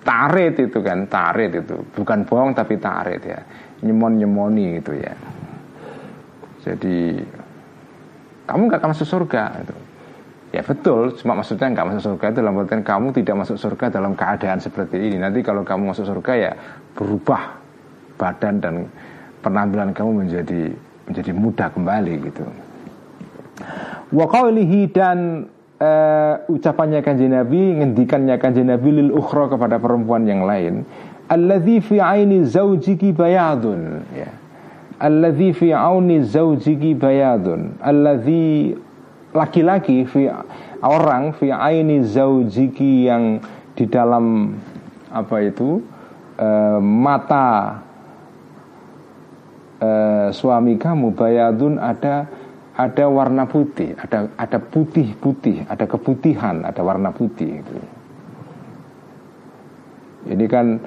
[0.00, 3.44] tarit itu kan tarit itu bukan bohong tapi tarit ya
[3.84, 5.14] nyemon nyemoni itu ya
[6.64, 6.96] jadi
[8.44, 9.76] kamu nggak akan masuk surga itu
[10.54, 11.10] ya betul.
[11.18, 14.96] Cuma maksudnya nggak masuk surga itu dalam artian kamu tidak masuk surga dalam keadaan seperti
[15.02, 15.18] ini.
[15.18, 16.52] Nanti kalau kamu masuk surga ya
[16.94, 17.58] berubah
[18.14, 18.74] badan dan
[19.42, 20.62] penampilan kamu menjadi
[21.10, 22.44] menjadi muda kembali gitu.
[24.14, 24.26] Wa
[24.94, 25.18] dan
[25.82, 30.86] uh, ucapannya kanjeng Nabi, ngendikannya kanjeng Nabi lil ukhra kepada perempuan yang lain,
[31.26, 34.06] alladzi fi aini zaujiki bayadun.
[34.14, 34.30] Ya.
[35.04, 37.76] Alladzi fi auni zaujiki bayadun.
[37.84, 38.72] Alladzi
[39.36, 40.32] laki-laki fi
[40.80, 43.36] orang fi aini zaujiki yang
[43.76, 44.56] di dalam
[45.12, 45.84] apa itu
[46.40, 47.82] uh, mata
[49.84, 52.24] uh, suami kamu bayadun ada
[52.74, 57.76] ada warna putih, ada ada putih-putih, ada keputihan, ada warna putih itu.
[60.32, 60.80] Ini kan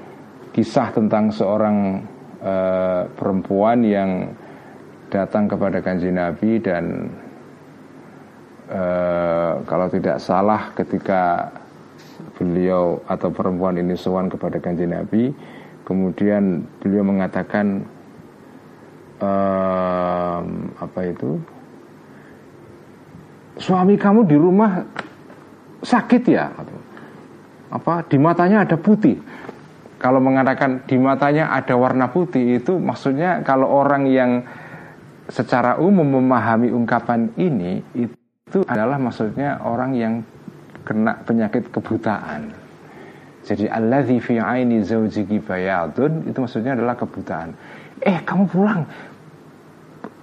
[0.57, 2.01] kisah tentang seorang
[2.41, 4.33] uh, perempuan yang
[5.07, 7.07] datang kepada kanjeng Nabi dan
[8.67, 11.53] uh, kalau tidak salah ketika
[12.35, 15.31] beliau atau perempuan ini sowan kepada kanjeng Nabi,
[15.87, 17.85] kemudian beliau mengatakan
[19.23, 20.41] uh,
[20.81, 21.39] apa itu?
[23.57, 24.85] suami kamu di rumah
[25.81, 26.53] sakit ya
[27.73, 29.17] apa di matanya ada putih
[29.97, 34.45] kalau mengatakan di matanya ada warna putih itu maksudnya kalau orang yang
[35.27, 40.13] secara umum memahami ungkapan ini itu adalah maksudnya orang yang
[40.87, 42.53] kena penyakit kebutaan.
[43.43, 47.51] Jadi alladzi fi aini zaujiki bayadun itu maksudnya adalah kebutaan.
[48.03, 48.81] Eh, kamu pulang.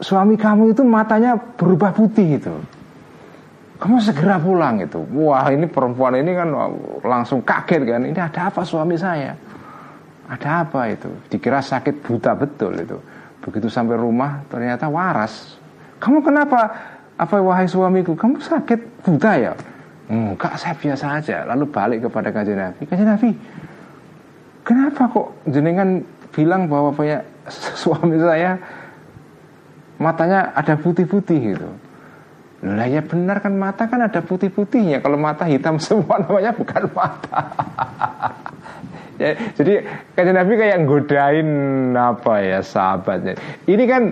[0.00, 2.54] Suami kamu itu matanya berubah putih itu
[3.84, 6.48] kamu segera pulang itu wah ini perempuan ini kan
[7.04, 9.34] langsung kaget kan ini ada apa suami saya
[10.28, 11.10] ada apa itu?
[11.28, 12.98] Dikira sakit buta betul itu.
[13.44, 15.60] Begitu sampai rumah ternyata waras.
[16.00, 16.92] Kamu kenapa?
[17.14, 19.52] Apa wahai suamiku kamu sakit buta ya?
[20.10, 21.36] Enggak saya biasa aja.
[21.46, 22.82] Lalu balik kepada kajian Nabi.
[22.88, 23.30] Kajian Nabi
[24.64, 26.00] kenapa kok jenengan
[26.32, 27.22] bilang bahwa punya
[27.80, 28.58] suami saya
[30.00, 31.70] matanya ada putih-putih gitu?
[32.64, 35.04] Lah ya benar kan mata kan ada putih-putihnya.
[35.04, 37.40] Kalau mata hitam semua namanya bukan mata.
[39.20, 39.72] Ya, jadi
[40.14, 41.50] kajian Nabi kayak godain
[41.94, 43.34] apa ya sahabatnya.
[43.66, 44.02] Ini kan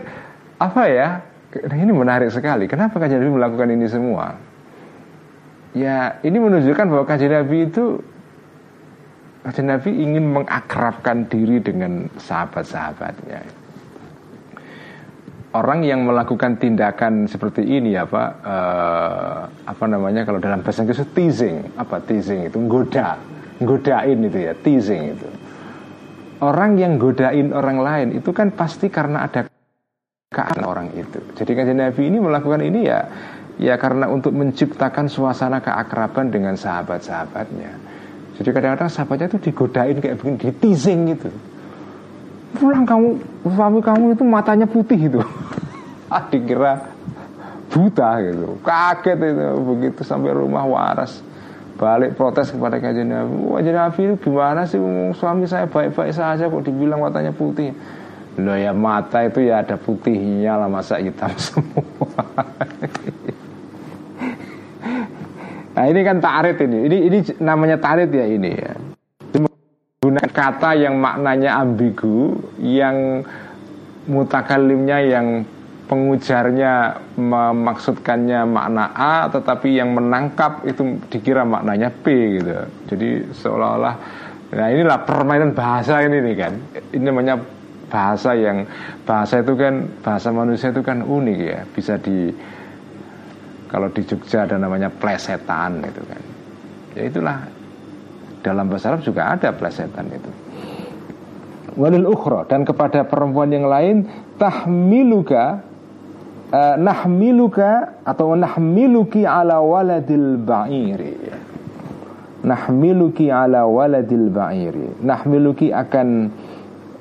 [0.59, 1.09] apa ya?
[1.53, 2.65] Nah, ini menarik sekali.
[2.67, 4.39] Kenapa kajian Nabi melakukan ini semua?
[5.73, 8.01] Ya ini menunjukkan bahwa kajian Nabi itu
[9.43, 13.63] kajian Nabi ingin mengakrabkan diri dengan sahabat-sahabatnya
[15.53, 21.77] orang yang melakukan tindakan seperti ini apa uh, apa namanya kalau dalam bahasa Inggris teasing
[21.77, 23.21] apa teasing itu goda
[23.65, 25.29] godain itu ya teasing itu.
[26.43, 29.47] Orang yang godain orang lain itu kan pasti karena ada
[30.33, 31.23] keadaan orang itu.
[31.39, 33.07] Jadi kan Nabi ini melakukan ini ya
[33.61, 37.73] ya karena untuk menciptakan suasana keakraban dengan sahabat-sahabatnya.
[38.41, 41.29] Jadi kadang-kadang sahabatnya itu digodain kayak begini di teasing gitu.
[42.59, 43.09] Pulang kamu
[43.49, 45.21] suami kamu itu matanya putih itu.
[46.11, 46.91] Ah, dikira
[47.73, 48.61] buta gitu.
[48.61, 51.32] Kaget itu begitu sampai rumah waras
[51.83, 54.79] balik protes kepada kajian Nabi wah Nabi itu gimana sih
[55.19, 57.75] suami saya baik-baik saja kok dibilang matanya putih
[58.33, 61.85] Loh ya mata itu ya ada putihnya lah masa hitam semua
[65.73, 66.79] Nah ini kan tarit ini.
[66.85, 68.73] Ini ini namanya tarit ya ini ya.
[69.41, 73.25] Menggunakan kata yang maknanya ambigu, yang
[74.05, 75.49] mutakalimnya yang
[75.93, 82.65] pengujarnya memaksudkannya makna A tetapi yang menangkap itu dikira maknanya B gitu.
[82.89, 83.95] Jadi seolah-olah
[84.57, 86.53] nah inilah permainan bahasa ini nih kan.
[86.97, 87.37] Ini namanya
[87.93, 88.65] bahasa yang
[89.05, 92.33] bahasa itu kan bahasa manusia itu kan unik ya, bisa di
[93.69, 96.23] kalau di Jogja ada namanya plesetan gitu kan.
[96.97, 97.37] Ya itulah
[98.41, 100.33] dalam bahasa Arab juga ada plesetan itu
[101.77, 104.05] walil ukhra dan kepada perempuan yang lain
[104.37, 105.72] tahmiluka
[106.53, 111.17] uh, nahmiluka atau nahmiluki ala waladil ba'iri.
[112.45, 115.01] Nahmiluki ala waladil ba'iri.
[115.03, 116.09] Nahmiluki akan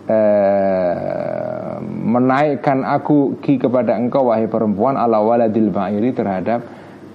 [0.07, 6.63] uh, menaikkan aku ki kepada engkau wahai perempuan ala waladil ba'iri terhadap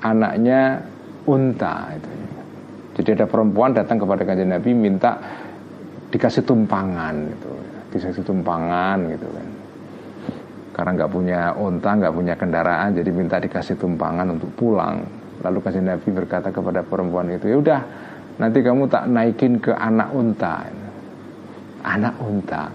[0.04, 0.84] anaknya
[1.26, 2.10] unta itu.
[2.96, 5.20] Jadi ada perempuan datang kepada kajian Nabi minta
[6.08, 7.50] dikasih tumpangan gitu.
[7.92, 9.55] Dikasih tumpangan gitu kan
[10.76, 15.00] karena nggak punya unta nggak punya kendaraan jadi minta dikasih tumpangan untuk pulang.
[15.40, 17.80] Lalu kasih Nabi berkata kepada perempuan itu ya udah
[18.36, 20.68] nanti kamu tak naikin ke anak unta.
[21.80, 22.68] Anak unta?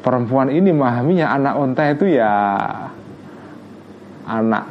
[0.00, 2.32] Perempuan ini memahaminya anak unta itu ya
[4.24, 4.64] anak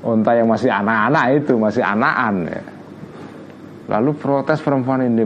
[0.00, 2.62] unta yang masih anak-anak itu masih anakan ya.
[3.86, 5.22] Lalu protes perempuan ini,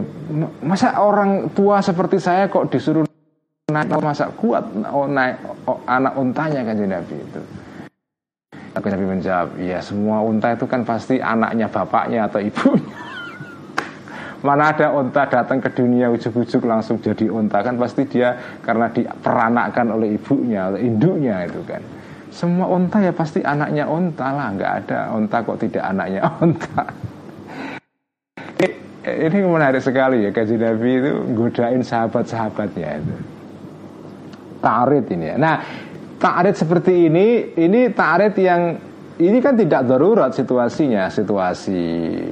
[0.61, 3.10] masa orang tua seperti saya kok disuruh
[3.71, 4.67] naik masa kuat
[5.09, 5.39] naik
[5.87, 7.41] anak untanya kan Nabi itu.
[8.71, 12.87] Tapi Nabi menjawab, ya semua unta itu kan pasti anaknya bapaknya atau ibunya.
[14.47, 19.91] Mana ada unta datang ke dunia ujuk-ujuk langsung jadi unta kan pasti dia karena diperanakkan
[19.91, 21.83] oleh ibunya, oleh induknya itu kan.
[22.31, 26.85] Semua unta ya pasti anaknya unta lah, nggak ada unta kok tidak anaknya unta
[29.21, 33.15] ini menarik sekali ya kaji Nabi itu godain sahabat-sahabatnya itu
[34.61, 35.37] tarit ini ya.
[35.41, 35.57] Nah
[36.21, 38.77] tarit seperti ini ini tarit yang
[39.21, 41.83] ini kan tidak darurat situasinya situasi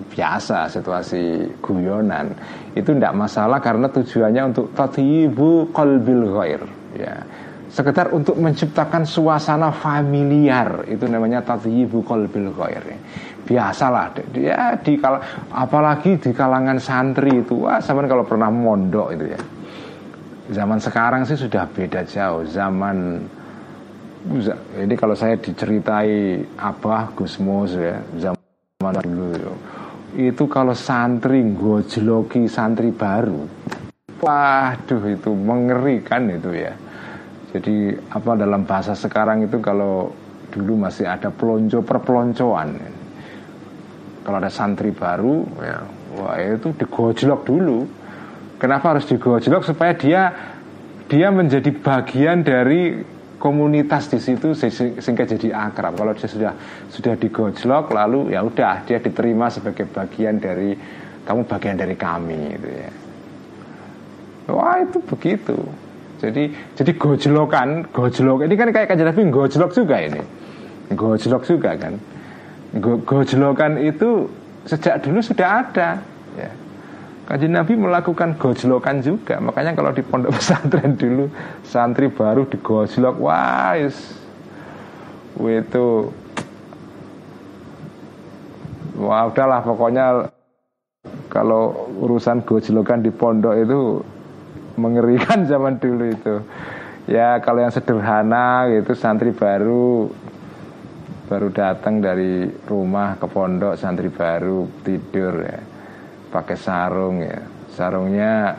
[0.09, 2.33] biasa situasi guyonan.
[2.73, 6.63] Itu tidak masalah karena tujuannya untuk tatibu qalbil ghair
[6.97, 7.17] ya.
[7.69, 12.85] Sekedar untuk menciptakan suasana familiar itu namanya tatibu qalbil ghair.
[12.85, 12.99] Ya
[13.49, 15.01] biasalah dia di
[15.53, 17.65] apalagi di kalangan santri itu.
[17.65, 19.41] Wah zaman kalau pernah mondok itu ya
[20.49, 22.45] zaman sekarang sih sudah beda jauh.
[22.49, 23.21] Zaman
[24.77, 29.53] ini kalau saya diceritai abah Gusmus ya zaman dulu itu,
[30.19, 33.47] itu kalau santri gojloki santri baru
[34.19, 36.75] waduh itu mengerikan itu ya.
[37.49, 40.13] Jadi apa dalam bahasa sekarang itu kalau
[40.53, 42.69] dulu masih ada pelonco perpeloncoan.
[44.27, 45.79] Kalau ada santri baru ya
[46.19, 47.79] wah itu digojlok dulu
[48.59, 49.65] kenapa harus digojlok?
[49.65, 50.23] Supaya dia
[51.09, 53.01] dia menjadi bagian dari
[53.39, 55.97] komunitas di situ sehingga jadi akrab.
[55.97, 56.53] Kalau dia sudah
[56.91, 60.75] sudah digojlok lalu ya udah dia diterima sebagai bagian dari
[61.25, 62.91] kamu bagian dari kami gitu ya.
[64.53, 65.57] Wah itu begitu.
[66.19, 68.45] Jadi jadi gojlokan gojlok.
[68.45, 70.23] Ini kan kayak kajian gojlok juga ini.
[70.93, 71.95] Gojlok juga kan.
[73.07, 74.29] Gojlokan itu
[74.67, 76.03] sejak dulu sudah ada
[77.29, 79.37] Kaji Nabi melakukan gojlokan juga.
[79.37, 81.29] Makanya kalau di pondok pesantren dulu
[81.61, 83.21] Santri baru digojlok.
[83.21, 83.77] Wah
[85.37, 85.87] Itu
[88.97, 90.33] Wah udahlah pokoknya
[91.29, 94.01] Kalau urusan gojlokan di pondok itu
[94.81, 96.41] Mengerikan zaman dulu itu.
[97.05, 100.09] Ya kalau yang sederhana gitu Santri baru
[101.29, 105.61] baru datang dari rumah ke pondok santri baru tidur ya
[106.29, 107.41] pakai sarung ya.
[107.73, 108.55] Sarungnya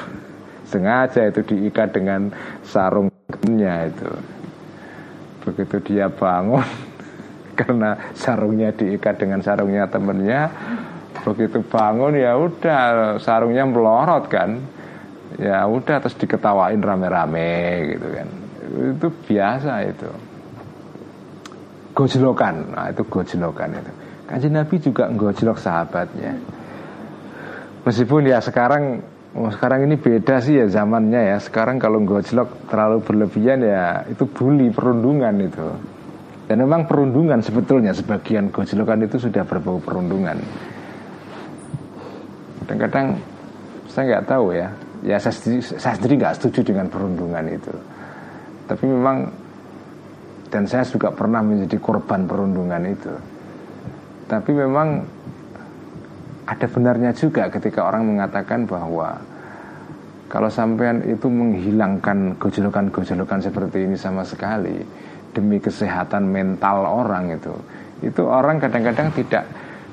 [0.70, 2.32] sengaja itu diikat dengan
[2.64, 4.10] sarungnya itu.
[5.42, 6.64] Begitu dia bangun
[7.58, 10.48] karena sarungnya diikat dengan sarungnya temennya
[11.22, 12.80] begitu bangun ya udah
[13.22, 14.50] sarungnya melorot kan.
[15.40, 18.28] Ya udah terus diketawain rame-rame gitu kan.
[18.96, 20.10] Itu biasa itu.
[21.96, 22.72] Gojlokan.
[22.72, 23.92] Nah itu gojlokan itu.
[24.28, 26.61] Kaji Nabi juga gojlok sahabatnya
[27.82, 29.02] meskipun ya sekarang
[29.36, 31.36] oh, sekarang ini beda sih ya zamannya ya.
[31.40, 35.68] Sekarang kalau gojlok terlalu berlebihan ya itu bully perundungan itu.
[36.46, 40.36] Dan memang perundungan sebetulnya sebagian gojlokan itu sudah berbau perundungan.
[42.62, 43.16] Kadang-kadang
[43.88, 44.68] saya nggak tahu ya.
[45.02, 47.74] Ya saya sendiri, saya sendiri nggak setuju dengan perundungan itu.
[48.70, 49.26] Tapi memang
[50.52, 53.14] dan saya juga pernah menjadi korban perundungan itu.
[54.28, 55.02] Tapi memang
[56.46, 59.20] ada benarnya juga ketika orang mengatakan bahwa
[60.26, 64.80] kalau sampean itu menghilangkan gojolokan-gojolokan seperti ini sama sekali
[65.32, 67.52] demi kesehatan mental orang itu,
[68.00, 69.44] itu orang kadang-kadang tidak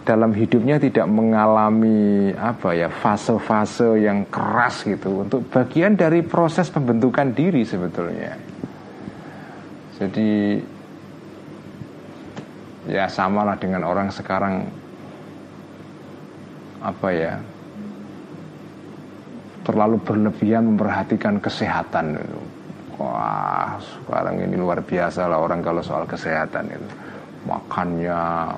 [0.07, 7.29] dalam hidupnya tidak mengalami apa ya fase-fase yang keras gitu untuk bagian dari proses pembentukan
[7.35, 8.33] diri sebetulnya.
[9.99, 10.57] Jadi
[12.89, 14.65] ya samalah dengan orang sekarang
[16.79, 17.33] apa ya
[19.69, 22.41] terlalu berlebihan memperhatikan kesehatan itu.
[22.97, 26.89] Wah, sekarang ini luar biasa lah orang kalau soal kesehatan itu.
[27.47, 28.51] Makannya,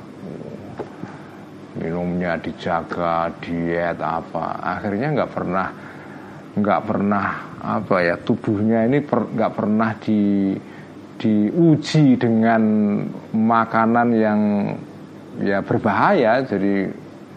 [1.78, 4.58] minumnya dijaga, diet apa.
[4.64, 5.68] Akhirnya nggak pernah
[6.52, 7.28] nggak pernah
[7.64, 10.52] apa ya tubuhnya ini nggak per, pernah di
[11.22, 12.64] diuji dengan
[13.32, 14.40] makanan yang
[15.40, 16.90] ya berbahaya jadi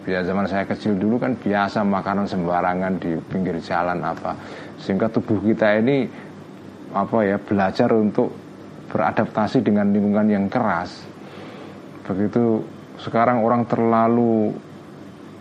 [0.05, 4.37] Ya zaman saya kecil dulu kan biasa makanan sembarangan di pinggir jalan apa.
[4.77, 6.05] Sehingga tubuh kita ini
[6.93, 8.29] apa ya belajar untuk
[8.93, 11.01] beradaptasi dengan lingkungan yang keras.
[12.05, 12.61] Begitu
[13.01, 14.53] sekarang orang terlalu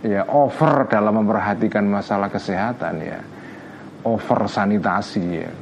[0.00, 3.20] ya over dalam memperhatikan masalah kesehatan ya.
[4.00, 5.52] Over sanitasi ya.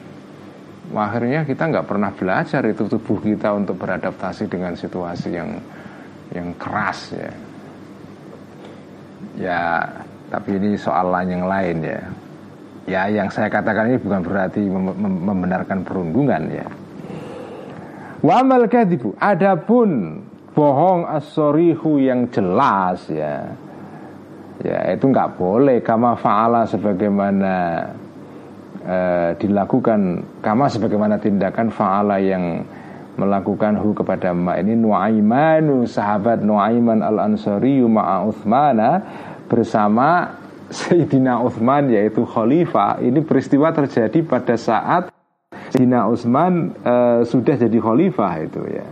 [0.94, 5.58] Akhirnya kita nggak pernah belajar itu tubuh kita untuk beradaptasi dengan situasi yang
[6.30, 7.51] yang keras ya
[9.38, 9.88] Ya,
[10.28, 12.00] tapi ini soalan yang lain ya.
[12.82, 16.66] Ya, yang saya katakan ini bukan berarti mem mem membenarkan perundungan ya.
[18.22, 20.22] Wa amal kadibu, adapun
[20.54, 23.50] bohong asorihu yang jelas ya.
[24.62, 27.54] Ya, itu nggak boleh kama faala sebagaimana
[28.86, 32.62] eh, dilakukan kama sebagaimana tindakan faala yang
[33.16, 38.90] melakukan hu kepada Mbak ini Nuaimanu sahabat Nuaiman al Ansari ma'a Uthmana
[39.46, 40.32] bersama
[40.72, 43.04] Sayyidina Uthman yaitu khalifah.
[43.04, 45.12] Ini peristiwa terjadi pada saat
[45.72, 48.86] Sayyidina Uthman uh, sudah jadi khalifah itu ya.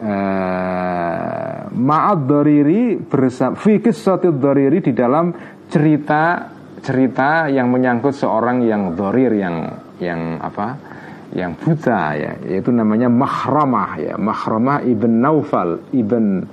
[0.00, 5.34] Uh, Ma'ad Doriri bersama Fikis Sotid Doriri di dalam
[5.68, 6.48] cerita
[6.80, 9.68] cerita yang menyangkut seorang yang dorir yang
[10.00, 10.89] yang apa
[11.30, 14.14] yang buta ya yaitu namanya Mahramah ya.
[14.18, 16.46] Mahramah ibn Naufal ibn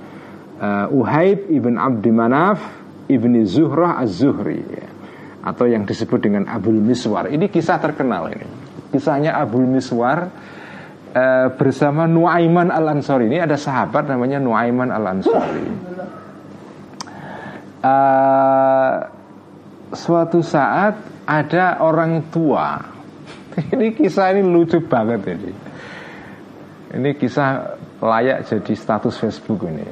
[0.58, 2.62] uh, Uhaib ibn Abdi Manaf
[3.10, 4.86] ibni Zuhrah Az-Zuhri ya.
[5.42, 7.32] atau yang disebut dengan Abul Miswar.
[7.32, 8.46] Ini kisah terkenal ini.
[8.92, 10.28] Kisahnya Abul Miswar
[11.12, 15.66] uh, bersama Nuaiman Al Ansori ini ada sahabat namanya Nuaiman Al Ansori
[17.82, 18.96] uh,
[19.92, 20.94] suatu saat
[21.28, 22.97] ada orang tua
[23.74, 25.52] ini kisah ini lucu banget ini.
[26.88, 29.84] Ini kisah layak jadi status Facebook ini.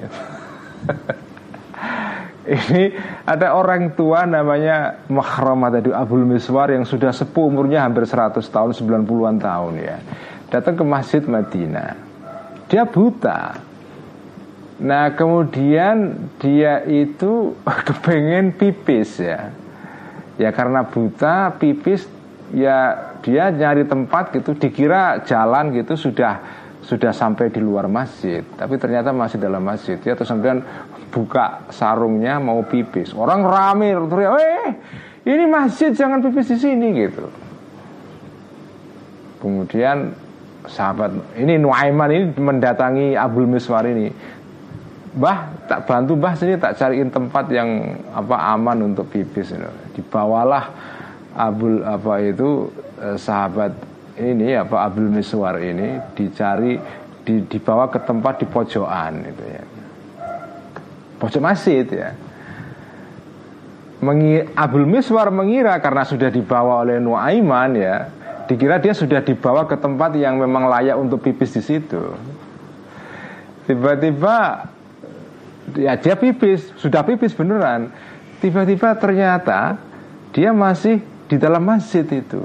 [2.57, 2.83] ini
[3.27, 8.71] ada orang tua namanya Mahramah tadi Abdul Miswar yang sudah sepuh umurnya hampir 100 tahun
[8.73, 9.99] 90-an tahun ya.
[10.49, 11.91] Datang ke Masjid Madinah.
[12.71, 13.61] Dia buta.
[14.77, 17.57] Nah kemudian dia itu
[17.89, 19.53] kepengen pipis ya
[20.37, 22.05] Ya karena buta pipis
[22.55, 26.39] ya dia nyari tempat gitu dikira jalan gitu sudah
[26.87, 30.15] sudah sampai di luar masjid tapi ternyata masih dalam masjid ya.
[30.15, 30.63] Terus kemudian
[31.11, 33.11] buka sarungnya mau pipis.
[33.11, 34.71] Orang rame teriak eh
[35.27, 37.27] ini masjid jangan pipis di sini gitu.
[39.43, 40.15] Kemudian
[40.67, 44.11] sahabat ini Nuaiman ini mendatangi Abdul Miswar ini.
[45.17, 49.67] Bah tak bantu bah sini tak cariin tempat yang apa aman untuk pipis ini.
[49.99, 50.95] dibawalah
[51.37, 53.77] Abul apa itu eh, sahabat
[54.17, 56.81] ini apa Abdul Miswar ini dicari
[57.21, 59.65] di, dibawa ke tempat di pojokan itu ya.
[61.17, 62.11] Pojok masjid ya.
[64.01, 67.97] Mengi, Abdul Miswar mengira karena sudah dibawa oleh Nuaiman ya
[68.47, 72.15] dikira dia sudah dibawa ke tempat yang memang layak untuk pipis di situ.
[73.67, 74.71] Tiba-tiba
[75.75, 77.91] ya dia pipis sudah pipis beneran.
[78.39, 79.75] Tiba-tiba ternyata
[80.31, 82.41] dia masih di dalam masjid itu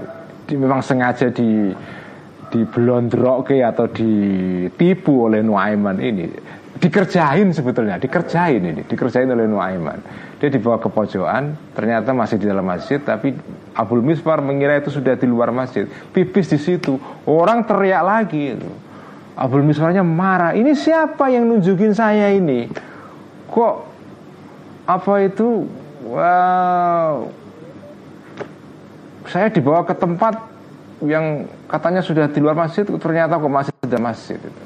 [0.50, 1.70] di, memang sengaja di
[2.52, 6.28] di ke atau ditipu oleh Nuaiman ini.
[6.82, 10.02] Dikerjain sebetulnya dikerjain ini dikerjain oleh Nuaiman.
[10.42, 13.38] Dia dibawa ke pojokan ternyata masih di dalam masjid tapi
[13.78, 15.88] Abdul Misfar mengira itu sudah di luar masjid.
[15.88, 16.98] Pipis di situ
[17.30, 18.72] orang teriak lagi itu.
[19.38, 22.68] Abdul Misfarnya marah ini siapa yang nunjukin saya ini?
[23.48, 23.76] Kok
[24.90, 25.70] apa itu?
[26.02, 27.41] Wow
[29.30, 30.34] saya dibawa ke tempat
[31.06, 34.64] yang katanya sudah di luar masjid ternyata kok masih ada masjid itu.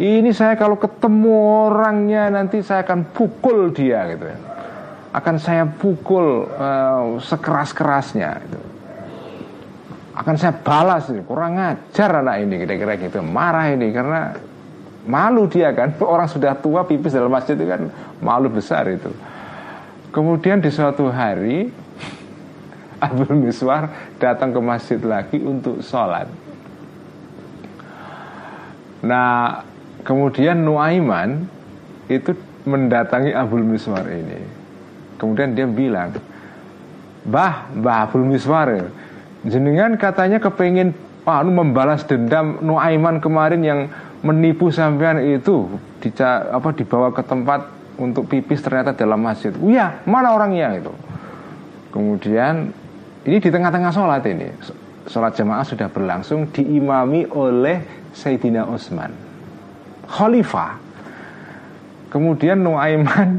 [0.00, 4.38] Ini saya kalau ketemu orangnya nanti saya akan pukul dia gitu ya.
[5.12, 8.60] Akan saya pukul uh, sekeras-kerasnya gitu.
[10.16, 13.20] Akan saya balas kurang ajar anak ini kira-kira gitu.
[13.20, 14.32] Marah ini karena
[15.04, 15.92] malu dia kan.
[16.16, 17.92] Orang sudah tua pipis dalam masjid itu kan
[18.24, 19.12] malu besar itu.
[20.10, 21.68] Kemudian di suatu hari
[23.00, 26.28] Abdul Miswar datang ke masjid lagi untuk sholat.
[29.00, 29.64] Nah
[30.00, 31.44] Kemudian Nuaiman
[32.08, 32.32] itu
[32.64, 34.40] mendatangi Abdul Miswar ini.
[35.20, 36.16] Kemudian dia bilang,
[37.28, 38.88] Bah, Bah Abdul Miswar,
[39.44, 40.96] jenengan katanya kepingin
[41.28, 43.80] ah, membalas dendam Nuaiman kemarin yang
[44.24, 45.68] menipu sampean itu
[46.00, 47.68] dica, apa dibawa ke tempat
[48.00, 49.52] untuk pipis ternyata dalam masjid.
[49.60, 50.92] Iya, mana orangnya itu?
[51.92, 52.72] Kemudian
[53.24, 54.48] ini di tengah-tengah sholat ini,
[55.08, 59.30] sholat jamaah sudah berlangsung diimami oleh Sayyidina Utsman
[60.10, 60.74] khalifah.
[62.10, 63.38] Kemudian Nuaiman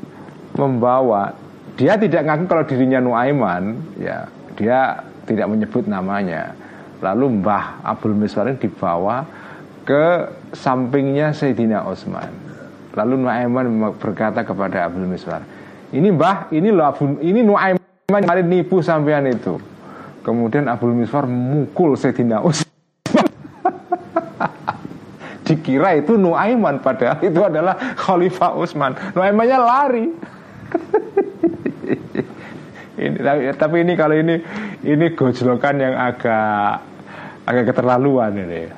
[0.60, 1.34] membawa
[1.74, 6.54] dia tidak ngaku kalau dirinya Nuaiman, ya dia tidak menyebut namanya.
[7.02, 9.26] Lalu Mbah Abdul Miswar dibawa
[9.82, 12.30] ke sampingnya Sayyidina Utsman.
[12.94, 13.66] Lalu Nuaiman
[13.98, 15.42] berkata kepada Abdul Miswar,
[15.90, 17.81] "Ini Mbah, ini loh ini Nuaiman
[18.20, 19.56] kemarin nipu sampean itu."
[20.22, 22.70] Kemudian Abdul Miswar mukul Sayyidina Utsman
[25.52, 28.94] dikira itu Nuaiman padahal itu adalah Khalifah Utsman.
[29.12, 30.06] Nuaimannya lari.
[33.02, 34.34] ini, tapi, tapi ini kalau ini
[34.86, 36.80] ini gojlokan yang agak
[37.44, 38.70] agak keterlaluan ini.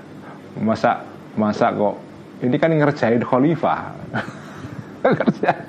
[0.59, 1.05] Masa
[1.39, 2.01] masa kok
[2.43, 3.80] ini kan ngerjain Khalifah.
[5.05, 5.68] ngerjain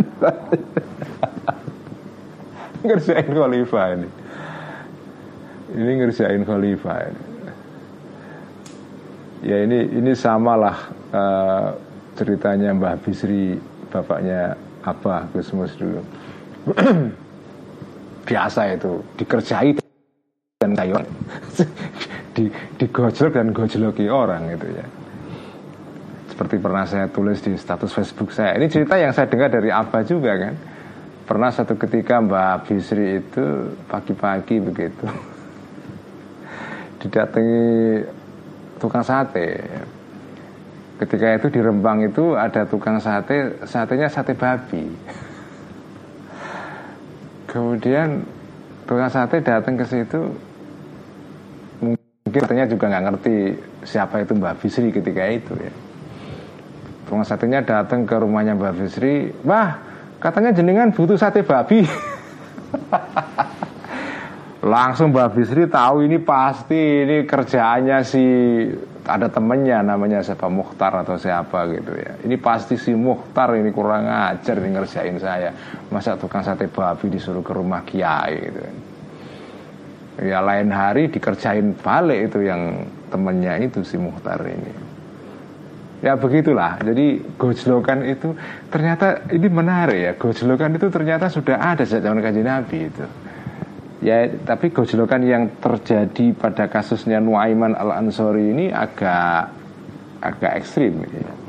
[2.86, 4.10] ngerjain Khalifah ini.
[5.76, 7.22] Ini ngerjain Khalifah ini.
[9.46, 11.70] Ya ini ini samalah uh,
[12.18, 13.60] ceritanya Mbah Bisri
[13.94, 16.02] bapaknya Abah Gusmus dulu.
[18.30, 19.78] Biasa itu dikerjai
[20.58, 21.04] dan sayur
[22.36, 22.50] di
[22.82, 24.86] digojlok dan gojloki orang itu ya.
[26.34, 28.58] Seperti pernah saya tulis di status Facebook saya.
[28.58, 30.75] Ini cerita yang saya dengar dari Abah juga kan
[31.26, 35.10] pernah satu ketika Mbah Bisri itu pagi-pagi begitu
[37.02, 38.06] didatangi
[38.82, 39.62] tukang sate.
[40.96, 44.86] Ketika itu di Rembang itu ada tukang sate, satenya sate babi.
[47.52, 48.24] Kemudian
[48.88, 50.32] tukang sate datang ke situ,
[51.84, 53.36] mungkin katanya juga nggak ngerti
[53.84, 55.74] siapa itu Mbak Bisri ketika itu ya.
[57.06, 59.85] Tukang satenya datang ke rumahnya Mbak Bisri, wah
[60.20, 61.86] katanya jenengan butuh sate babi.
[64.66, 68.26] Langsung Mbak Bisri tahu ini pasti ini kerjaannya si
[69.06, 72.18] ada temennya namanya siapa Mukhtar atau siapa gitu ya.
[72.26, 75.54] Ini pasti si Mukhtar ini kurang ajar nih ngerjain saya.
[75.94, 78.76] Masa tukang sate babi disuruh ke rumah kiai gitu kan.
[80.26, 84.85] Ya lain hari dikerjain balik itu yang temennya itu si Mukhtar ini.
[86.06, 86.78] Ya begitulah.
[86.86, 88.38] Jadi gojlokan itu
[88.70, 90.12] ternyata ini menarik ya.
[90.14, 93.06] Gojlokan itu ternyata sudah ada sejak zaman kajian Nabi itu.
[94.06, 99.50] Ya, tapi gojlokan yang terjadi pada kasusnya Nuaiman al Ansori ini agak
[100.22, 101.02] agak ekstrim.
[101.10, 101.45] Ya.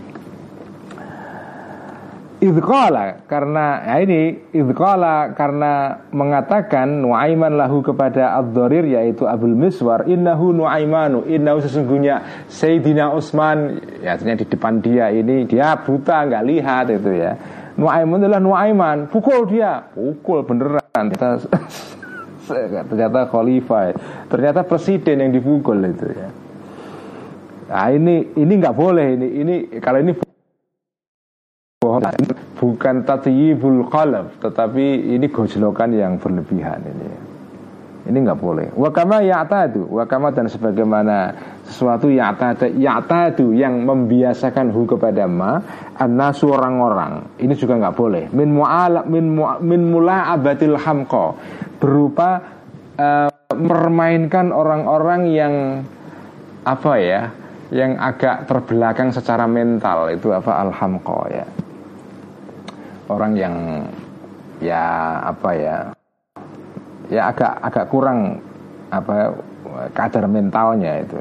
[2.47, 10.55] Idqala karena ya ini idqala karena mengatakan Nuaiman lahu kepada Abdurir yaitu Abdul Miswar innahu
[10.55, 13.83] Nuaimanu innahu sesungguhnya Sayyidina Utsman.
[13.99, 17.35] Ya artinya di depan dia ini dia buta nggak lihat itu ya.
[17.75, 19.11] Nuaiman adalah Nuaiman.
[19.11, 19.83] Pukul dia.
[19.91, 21.05] Pukul beneran.
[21.11, 21.43] Kita
[22.87, 23.91] ternyata khalifah
[24.31, 26.31] ternyata presiden yang dipukul itu ya.
[27.75, 29.29] Nah ini ini nggak boleh ini.
[29.43, 30.26] Ini kalau ini
[32.59, 32.95] bukan.
[33.07, 37.09] Tatyibul qalb tetapi ini gojlokan yang berlebihan ini.
[38.07, 38.71] Ini nggak boleh.
[38.79, 41.35] Wakama ya'tadu wakama dan sebagaimana
[41.67, 45.59] sesuatu ya'tadu ya'tadu yang membiasakan hu kepada ma
[45.99, 48.25] annasu orang-orang ini juga nggak boleh.
[48.31, 51.35] Min mu'ala min mu, min mula'abatil hamqa
[51.83, 52.31] berupa
[52.95, 55.55] uh, mermainkan orang-orang yang
[56.63, 57.23] apa ya
[57.75, 61.47] yang agak terbelakang secara mental itu apa alhamko ya
[63.07, 63.55] orang yang
[64.59, 64.85] ya
[65.23, 65.77] apa ya
[67.13, 68.41] ya agak agak kurang
[68.91, 69.35] apa
[69.93, 71.21] kadar mentalnya itu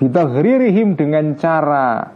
[0.00, 2.08] kita geririhim dengan cara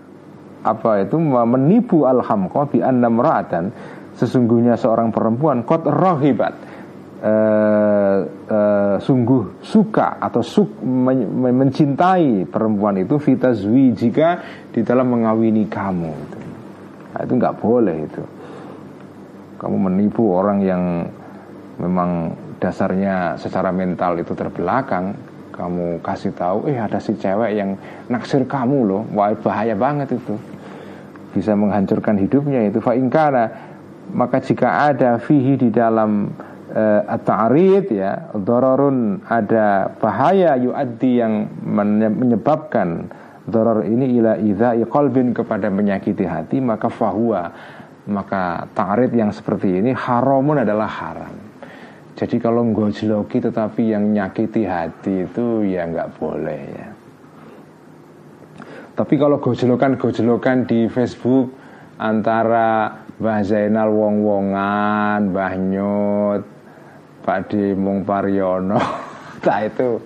[0.64, 3.20] apa itu menipu alhamko bi annam
[4.16, 6.55] sesungguhnya seorang perempuan kot rohibat
[7.24, 15.64] uh, uh, sungguh suka atau suk men mencintai perempuan itu fitazwi jika di dalam mengawini
[15.68, 16.41] kamu itu.
[17.14, 18.22] Nah, itu nggak boleh itu.
[19.59, 20.83] Kamu menipu orang yang
[21.79, 25.15] memang dasarnya secara mental itu terbelakang,
[25.55, 27.79] kamu kasih tahu, eh ada si cewek yang
[28.11, 30.35] naksir kamu loh, wah bahaya banget itu,
[31.35, 32.83] bisa menghancurkan hidupnya itu.
[32.83, 33.75] Fa'ingkana
[34.15, 36.29] maka jika ada fihi di dalam
[36.75, 43.09] uh, at-ta'rid ya, dororun ada bahaya yuaddi yang menyebabkan
[43.45, 47.53] doror ini ila idza qalbin kepada menyakiti hati maka fahuwa
[48.05, 51.55] maka ta'rid yang seperti ini haramun adalah haram
[52.15, 56.89] jadi kalau gojloki tetapi yang nyakiti hati itu ya nggak boleh ya.
[58.95, 61.51] Tapi kalau gojlokan-gojlokan di Facebook
[61.99, 66.43] antara Mbah Zainal Wong-Wongan, Mbah Nyut,
[67.27, 68.79] Pak Dimung Pariono,
[69.47, 69.99] nah itu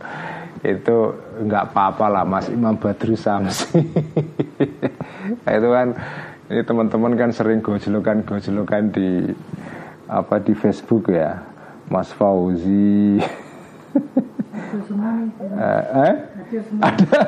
[0.64, 0.96] itu
[1.44, 3.84] nggak apa-apa lah Mas Imam Badrus Samsi.
[5.44, 5.88] nah, itu kan
[6.48, 9.28] ini teman-teman kan sering gojlokan-gojlokan di
[10.08, 11.44] apa di Facebook ya
[11.92, 13.20] Mas Fauzi
[15.60, 16.14] eh, eh?
[16.80, 17.20] ada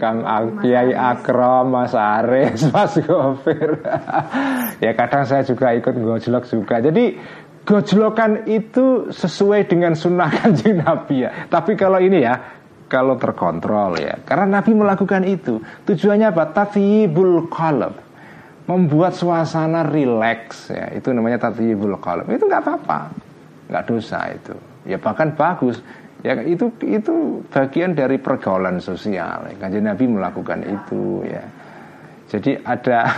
[0.00, 0.24] Kang
[0.64, 3.84] Kiai Akram, Mas Aris, Mas Gofir.
[4.80, 6.80] ya kadang saya juga ikut gojlok juga.
[6.80, 7.20] Jadi
[7.68, 11.30] gojlokan itu sesuai dengan sunnah kanjeng Nabi ya.
[11.52, 12.40] Tapi kalau ini ya,
[12.88, 14.16] kalau terkontrol ya.
[14.24, 15.60] Karena Nabi melakukan itu.
[15.84, 16.44] Tujuannya apa?
[16.54, 18.05] Tatibul qalb.
[18.66, 20.90] Membuat suasana rileks ya.
[20.90, 22.26] Itu namanya tatibul qalb.
[22.30, 23.26] Itu nggak apa-apa
[23.66, 24.54] nggak dosa itu
[24.86, 25.82] ya bahkan bagus
[26.22, 29.66] ya itu itu bagian dari pergaulan sosial ya.
[29.66, 31.42] Nabi melakukan itu ya
[32.30, 33.10] jadi ada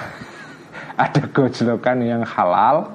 [1.05, 2.89] ada gojlokan yang halal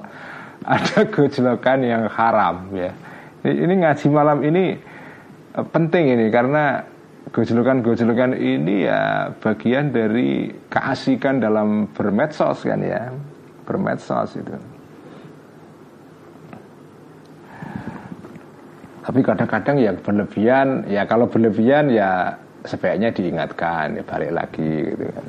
[0.66, 2.90] ada gojlokan yang haram ya
[3.46, 4.74] ini ngaji malam ini
[5.54, 6.82] eh, penting ini karena
[7.34, 13.10] gojlokan-gojlokan ini ya bagian dari keasikan dalam bermedsos kan ya
[13.66, 14.54] bermedsos itu
[19.04, 25.26] Tapi kadang-kadang ya berlebihan, ya kalau berlebihan ya sebaiknya diingatkan, ya balik lagi gitu kan.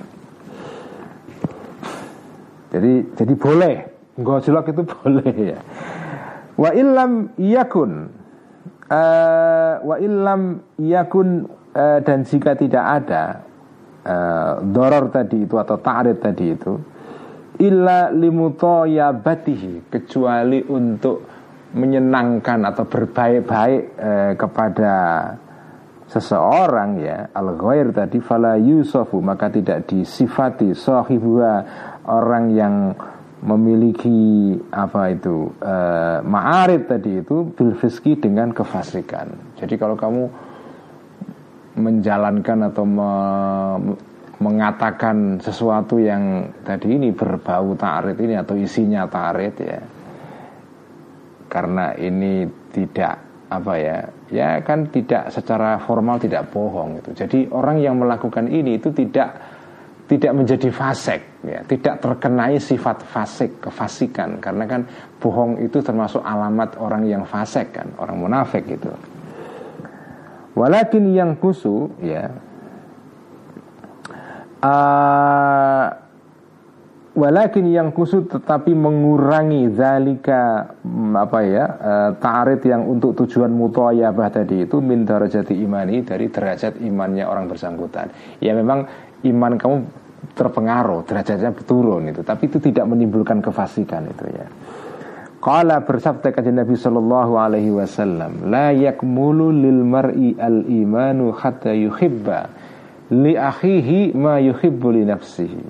[2.72, 3.76] Jadi jadi boleh,
[4.16, 5.60] gojlok itu boleh ya.
[6.56, 8.08] Wa illam yakun
[8.88, 11.44] uh, wa illam yakun
[11.76, 13.24] uh, dan jika tidak ada
[14.08, 16.74] uh, doror tadi itu atau ta'rid tadi itu
[17.60, 21.24] illa limutoyabatihi kecuali untuk
[21.76, 24.96] menyenangkan atau berbaik-baik eh, kepada
[26.08, 31.66] seseorang ya al ghair tadi fala yusofu maka tidak disifati sahibua
[32.06, 32.76] orang yang
[33.46, 35.76] memiliki apa itu e,
[36.26, 37.78] ma'arid tadi itu bil
[38.18, 39.54] dengan kefasikan.
[39.62, 40.24] Jadi kalau kamu
[41.76, 43.12] menjalankan atau me,
[44.40, 49.80] mengatakan sesuatu yang tadi ini berbau ta'arid ini atau isinya ta'arid ya.
[51.48, 53.16] Karena ini tidak
[53.46, 54.02] apa ya
[54.34, 59.38] ya kan tidak secara formal tidak bohong itu jadi orang yang melakukan ini itu tidak
[60.06, 61.66] tidak menjadi fasik ya.
[61.66, 64.38] Tidak terkenai sifat fasik kefasikan.
[64.38, 64.86] Karena kan
[65.18, 68.90] bohong itu termasuk alamat orang yang fasik kan orang munafik itu
[70.56, 72.32] walakin yang kusu ya
[74.64, 76.06] uh,
[77.16, 84.28] Walakin yang kusut tetapi mengurangi zalika mm, apa ya e, ta'arid yang untuk tujuan mutoyabah
[84.28, 88.12] tadi itu min darajati imani dari derajat imannya orang bersangkutan.
[88.44, 88.84] Ya memang
[89.32, 89.76] iman kamu
[90.36, 94.52] terpengaruh, derajatnya turun itu, tapi itu tidak menimbulkan kefasikan itu ya.
[95.46, 102.50] Qala bersabda kajian Nabi sallallahu alaihi wasallam, la yakmulu lil mar'i al imanu hatta yuhibba
[103.14, 105.62] li akhihi ma yuhibbu li nafsihi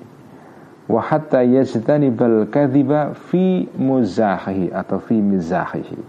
[0.88, 6.00] wa hatta yajtanibal kadhiba fi muzahihi atau fi mizahihi.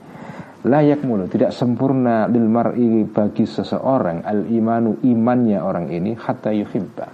[0.62, 7.10] Layak mulu tidak sempurna lil mar'i bagi seseorang al imanu imannya orang ini hatta yuhibba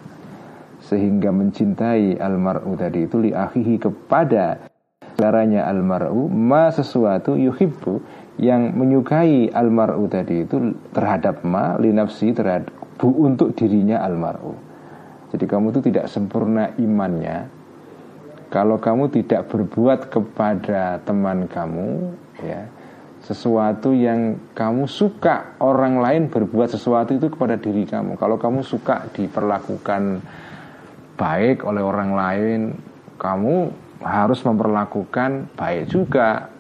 [0.85, 4.72] sehingga mencintai al mar'u tadi itu li akhihi kepada
[5.15, 8.03] saudaranya al mar'u ma sesuatu yuhibbu
[8.43, 14.19] yang menyukai al mar'u tadi itu terhadap ma li nafsi terhadap bu untuk dirinya al
[14.19, 14.55] mar'u
[15.31, 17.47] jadi kamu itu tidak sempurna imannya
[18.51, 22.69] kalau kamu tidak berbuat kepada teman kamu ya
[23.23, 28.19] sesuatu yang kamu suka orang lain berbuat sesuatu itu kepada diri kamu.
[28.19, 30.19] Kalau kamu suka diperlakukan
[31.15, 32.61] baik oleh orang lain,
[33.23, 33.71] kamu
[34.03, 36.51] harus memperlakukan baik juga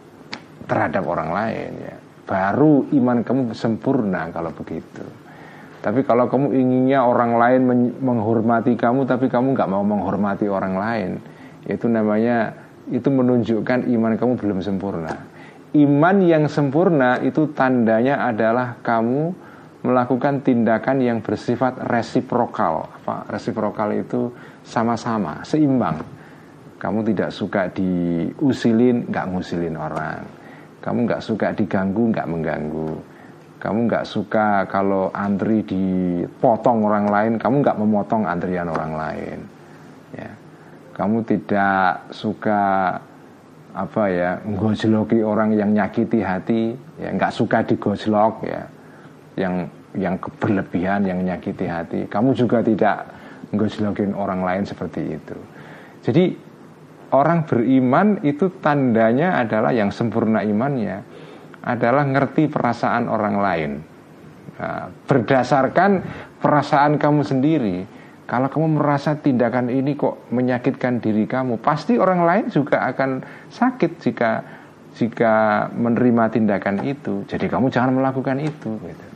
[0.67, 1.97] terhadap orang lain ya.
[2.23, 5.05] baru iman kamu sempurna kalau begitu.
[5.83, 7.61] Tapi kalau kamu inginnya orang lain
[7.99, 11.11] menghormati kamu, tapi kamu nggak mau menghormati orang lain,
[11.67, 12.55] itu namanya
[12.87, 15.11] itu menunjukkan iman kamu belum sempurna.
[15.75, 19.35] Iman yang sempurna itu tandanya adalah kamu
[19.83, 22.87] melakukan tindakan yang bersifat resiprokal.
[23.03, 23.27] Apa?
[23.27, 24.31] Resiprokal itu
[24.63, 26.22] sama-sama, seimbang.
[26.83, 30.27] Kamu tidak suka diusilin, nggak ngusilin orang.
[30.83, 33.13] Kamu nggak suka diganggu, nggak mengganggu
[33.63, 39.39] kamu nggak suka kalau antri dipotong orang lain, kamu nggak memotong antrian orang lain.
[40.19, 40.31] Ya.
[40.99, 42.61] Kamu tidak suka
[43.73, 48.67] apa ya gojloki orang yang nyakiti hati, ya nggak suka digojlok ya,
[49.39, 52.11] yang yang berlebihan yang nyakiti hati.
[52.11, 53.07] Kamu juga tidak
[53.55, 55.39] gojlokin orang lain seperti itu.
[56.03, 56.35] Jadi
[57.13, 61.05] orang beriman itu tandanya adalah yang sempurna imannya
[61.63, 63.73] adalah ngerti perasaan orang lain.
[64.59, 65.91] Nah, berdasarkan
[66.43, 67.77] perasaan kamu sendiri,
[68.27, 73.93] kalau kamu merasa tindakan ini kok menyakitkan diri kamu, pasti orang lain juga akan sakit
[74.03, 74.31] jika
[74.93, 77.25] jika menerima tindakan itu.
[77.25, 78.77] Jadi kamu jangan melakukan itu.
[78.77, 79.07] Gitu.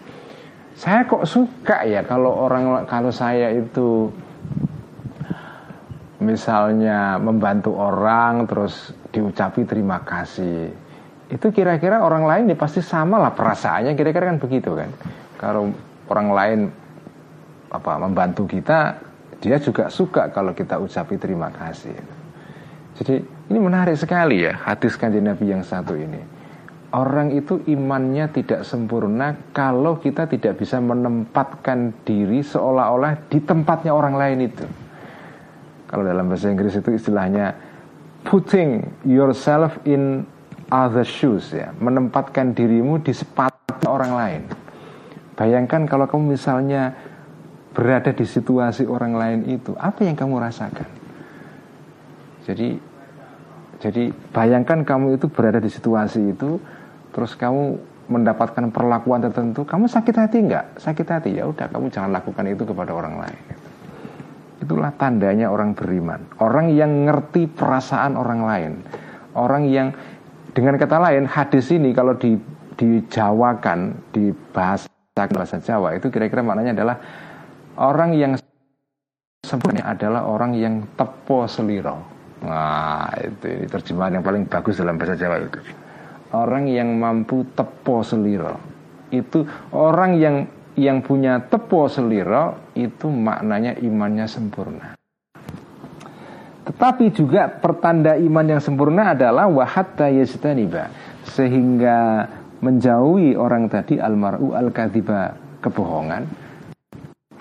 [0.76, 4.12] Saya kok suka ya kalau orang kalau saya itu
[6.20, 10.72] misalnya membantu orang terus diucapi terima kasih.
[11.26, 14.90] Itu kira-kira orang lain ya pasti sama lah perasaannya kira-kira kan begitu kan.
[15.36, 15.68] Kalau
[16.08, 16.60] orang lain
[17.68, 18.96] apa membantu kita
[19.42, 21.96] dia juga suka kalau kita ucapi terima kasih.
[22.96, 23.20] Jadi
[23.52, 26.38] ini menarik sekali ya hadis kanjeng Nabi yang satu ini.
[26.96, 34.16] Orang itu imannya tidak sempurna kalau kita tidak bisa menempatkan diri seolah-olah di tempatnya orang
[34.16, 34.85] lain itu
[35.86, 37.54] kalau dalam bahasa Inggris itu istilahnya
[38.26, 40.26] putting yourself in
[40.70, 44.42] other shoes ya, menempatkan dirimu di sepatu orang lain.
[45.38, 46.96] Bayangkan kalau kamu misalnya
[47.70, 50.88] berada di situasi orang lain itu, apa yang kamu rasakan?
[52.46, 52.96] Jadi
[53.76, 56.56] jadi bayangkan kamu itu berada di situasi itu,
[57.12, 57.76] terus kamu
[58.06, 60.64] mendapatkan perlakuan tertentu, kamu sakit hati enggak?
[60.80, 63.55] Sakit hati ya udah, kamu jangan lakukan itu kepada orang lain.
[64.66, 68.72] Itulah tandanya orang beriman, orang yang ngerti perasaan orang lain,
[69.38, 69.94] orang yang
[70.50, 72.34] dengan kata lain, hadis ini kalau di,
[72.74, 76.96] dijawakan, dibahas bahasa Jawa itu kira-kira maknanya adalah
[77.78, 78.32] orang yang
[79.46, 82.02] sempurna adalah orang yang tepo seliro.
[82.42, 85.62] Nah, itu ini terjemahan yang paling bagus dalam bahasa Jawa itu.
[86.34, 88.58] Orang yang mampu tepo seliro.
[89.14, 90.36] Itu orang yang
[90.76, 94.96] yang punya tepo seliro itu maknanya imannya sempurna.
[96.66, 100.90] Tetapi juga pertanda iman yang sempurna adalah wahatta yastaniba
[101.24, 102.26] sehingga
[102.60, 106.26] menjauhi orang tadi almaru al kadhiba kebohongan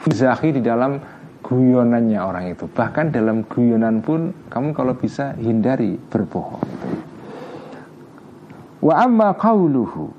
[0.03, 1.01] fizahi di dalam
[1.41, 6.61] guyonannya orang itu bahkan dalam guyonan pun kamu kalau bisa hindari berbohong
[8.83, 10.11] wa amma qauluhu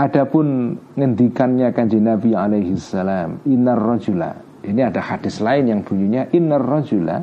[0.00, 4.32] adapun ngendikannya kanjeng Nabi alaihi salam innar rajula.
[4.64, 7.20] Ini ada hadis lain yang bunyinya innar rajula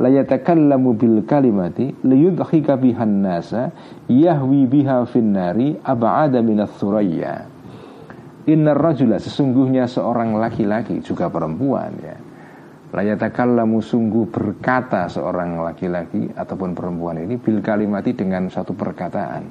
[0.00, 3.72] la yatakallamu bil kalimati liyudhika bihan nasa
[4.08, 7.44] yahwi biha finnari ab'ada minas thuraya
[8.48, 12.16] innar rajula sesungguhnya seorang laki-laki juga perempuan ya.
[12.90, 19.46] La yatakallamu sungguh berkata seorang laki-laki ataupun perempuan ini bil kalimati dengan satu perkataan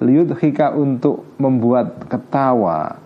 [0.00, 3.00] liyudhika untuk membuat ketawa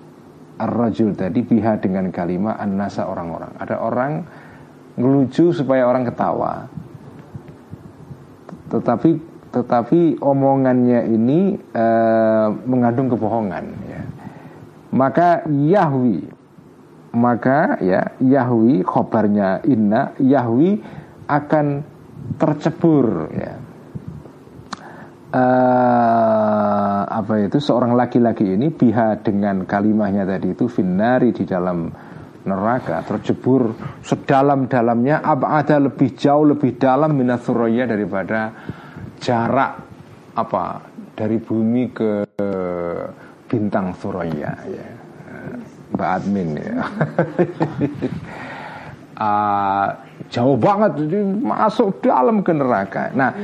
[0.60, 4.12] ar-rajul tadi biha dengan kalimat an-nasa orang-orang ada orang
[5.00, 6.68] ngelucu supaya orang ketawa.
[8.70, 9.10] Tetapi
[9.50, 11.86] tetapi omongannya ini e,
[12.70, 14.02] mengandung kebohongan ya.
[14.94, 16.22] Maka Yahwi
[17.10, 20.78] maka ya Yahwi khobarnya inna Yahwi
[21.26, 21.82] akan
[22.38, 23.58] tercebur ya.
[25.30, 27.62] Uh, apa itu?
[27.62, 31.86] Seorang laki-laki ini biha dengan kalimahnya tadi itu finari di dalam
[32.40, 38.48] neraka terjebur sedalam-dalamnya ada lebih jauh lebih dalam minat daripada
[39.20, 39.72] jarak
[40.34, 42.24] apa dari bumi ke
[43.44, 44.86] bintang Suraya ya.
[45.90, 46.74] Mbak Admin ya.
[49.18, 49.86] Uh,
[50.34, 53.10] jauh banget jadi masuk dalam ke neraka.
[53.12, 53.34] Nah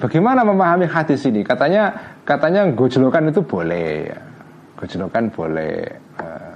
[0.00, 4.18] bagaimana memahami hadis ini katanya katanya gojlokan itu boleh ya.
[4.78, 5.76] gojlokan boleh
[6.18, 6.52] uh,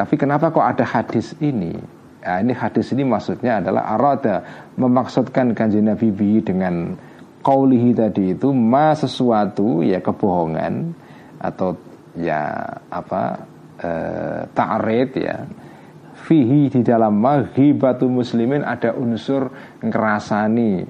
[0.00, 1.76] tapi kenapa kok ada hadis ini?
[2.20, 6.96] Nah, ini hadis ini maksudnya adalah arada memaksudkan kanjeng Nabi bi dengan
[7.40, 10.92] kaulihi tadi itu ma sesuatu ya kebohongan
[11.40, 11.76] atau
[12.16, 12.60] ya
[12.92, 13.22] apa
[13.80, 13.90] e,
[14.52, 15.48] ta'rid ya
[16.28, 19.48] fihi di dalam maghibatu muslimin ada unsur
[19.80, 20.84] ngerasani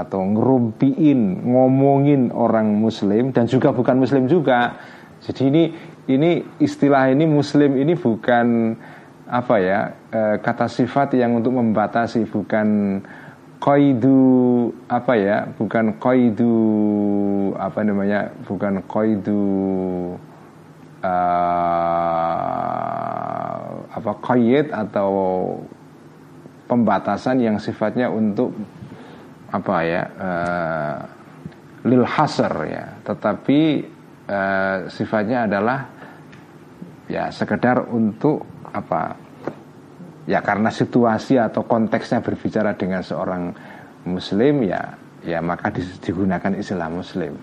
[0.00, 4.80] atau ngerumpiin ngomongin orang muslim dan juga bukan muslim juga.
[5.20, 5.64] Jadi ini
[6.08, 8.72] ini istilah ini muslim ini bukan
[9.30, 9.80] apa ya
[10.10, 12.98] e, kata sifat yang untuk membatasi bukan
[13.60, 16.56] koidu apa ya bukan koidu
[17.60, 19.44] apa namanya bukan koidu
[21.04, 21.12] uh,
[23.92, 25.12] apa koyet atau
[26.64, 28.56] pembatasan yang sifatnya untuk
[29.50, 30.98] apa ya uh,
[31.86, 32.84] lil hasr ya.
[33.02, 33.60] Tetapi
[34.30, 35.78] uh, sifatnya adalah
[37.10, 39.18] ya sekedar untuk apa
[40.30, 43.50] ya karena situasi atau konteksnya berbicara dengan seorang
[44.06, 44.94] muslim ya
[45.26, 47.34] ya maka digunakan istilah muslim.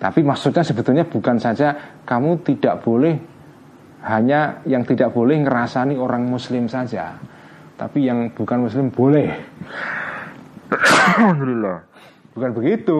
[0.00, 3.16] Tapi maksudnya sebetulnya bukan saja kamu tidak boleh
[4.00, 7.20] hanya yang tidak boleh ngerasani orang muslim saja
[7.80, 9.32] tapi yang bukan muslim boleh
[10.70, 11.78] Alhamdulillah.
[12.34, 12.98] Bukan begitu.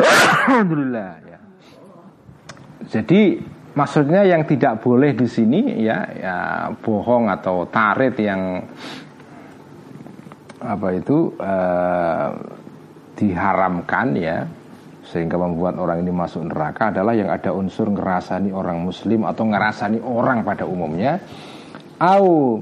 [0.00, 1.38] Alhamdulillah ya.
[2.90, 6.36] Jadi Maksudnya yang tidak boleh di sini ya, ya
[6.82, 8.66] bohong atau tarit yang
[10.60, 12.28] apa itu eh,
[13.14, 14.42] diharamkan ya
[15.06, 20.02] sehingga membuat orang ini masuk neraka adalah yang ada unsur ngerasani orang muslim atau ngerasani
[20.02, 21.22] orang pada umumnya.
[22.02, 22.58] Au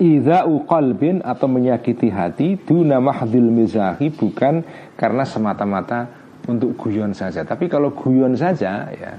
[0.00, 4.64] Idza'u qalbin atau menyakiti hati Duna mahdil mizahi Bukan
[4.96, 6.08] karena semata-mata
[6.48, 7.44] Untuk guyon saja.
[7.44, 9.12] Tapi kalau guyon saja ya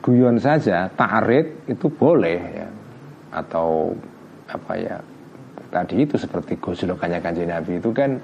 [0.00, 2.68] guyon saja ta'arid itu boleh ya.
[3.34, 3.92] Atau
[4.48, 4.96] apa ya
[5.68, 8.16] tadi itu seperti goslokannya kanjeng Nabi itu kan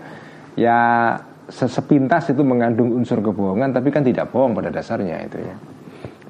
[0.55, 1.13] ya
[1.51, 5.57] sepintas itu mengandung unsur kebohongan tapi kan tidak bohong pada dasarnya itu ya.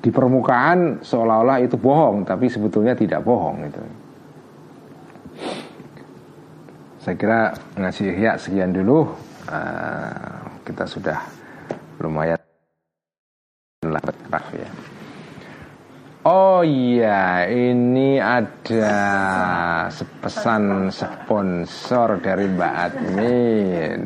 [0.03, 4.02] Di permukaan seolah-olah itu bohong tapi sebetulnya tidak bohong itu
[7.03, 7.41] saya kira
[7.75, 9.11] ngasih ya sekian dulu
[9.51, 11.19] uh, kita sudah
[11.99, 12.39] lumayan
[13.83, 14.71] lah ya.
[16.23, 18.95] Oh iya, ini ada
[20.23, 24.01] pesan sponsor dari Mbak Admin.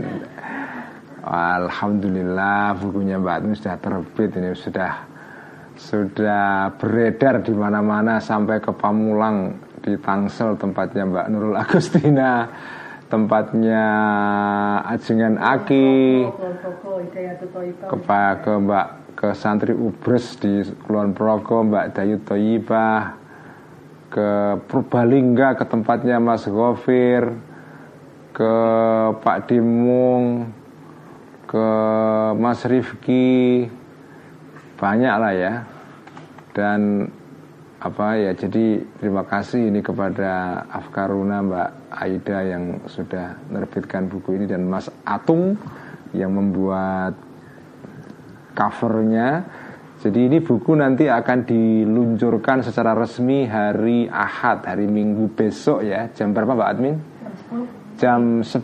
[1.28, 4.92] Alhamdulillah bukunya Mbak Admin sudah terbit ini sudah
[5.76, 12.48] sudah beredar di mana-mana sampai ke Pamulang di Tangsel tempatnya Mbak Nurul Agustina
[13.06, 13.84] tempatnya
[14.86, 16.26] Ajengan Aki.
[18.42, 18.86] Ke Mbak
[19.16, 23.16] ke santri Ubres di Kulon Progo Mbak Dayu Toyibah.
[24.10, 27.34] Ke Purbalingga ke tempatnya Mas Gofir.
[28.34, 28.54] Ke
[29.22, 30.50] Pak Dimung.
[31.46, 31.66] Ke
[32.36, 33.66] Mas Rifki.
[34.76, 35.54] Banyak lah ya.
[36.52, 37.08] Dan
[37.76, 44.46] apa ya jadi terima kasih ini kepada Afkaruna Mbak Aida yang sudah menerbitkan buku ini
[44.50, 45.54] dan Mas Atung
[46.10, 47.14] yang membuat
[48.56, 49.46] covernya.
[49.96, 56.08] Jadi ini buku nanti akan diluncurkan secara resmi hari Ahad, hari Minggu besok ya.
[56.12, 56.96] Jam berapa Mbak Admin?
[57.96, 58.60] Jam 10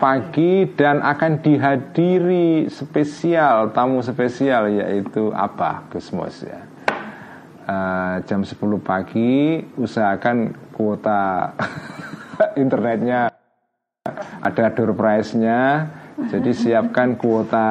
[0.00, 6.64] pagi dan akan dihadiri spesial, tamu spesial yaitu apa Gusmos ya.
[7.70, 11.54] Uh, jam 10 pagi usahakan kuota
[12.56, 13.30] internetnya
[14.40, 15.88] ada door prize-nya
[16.28, 17.68] jadi siapkan kuota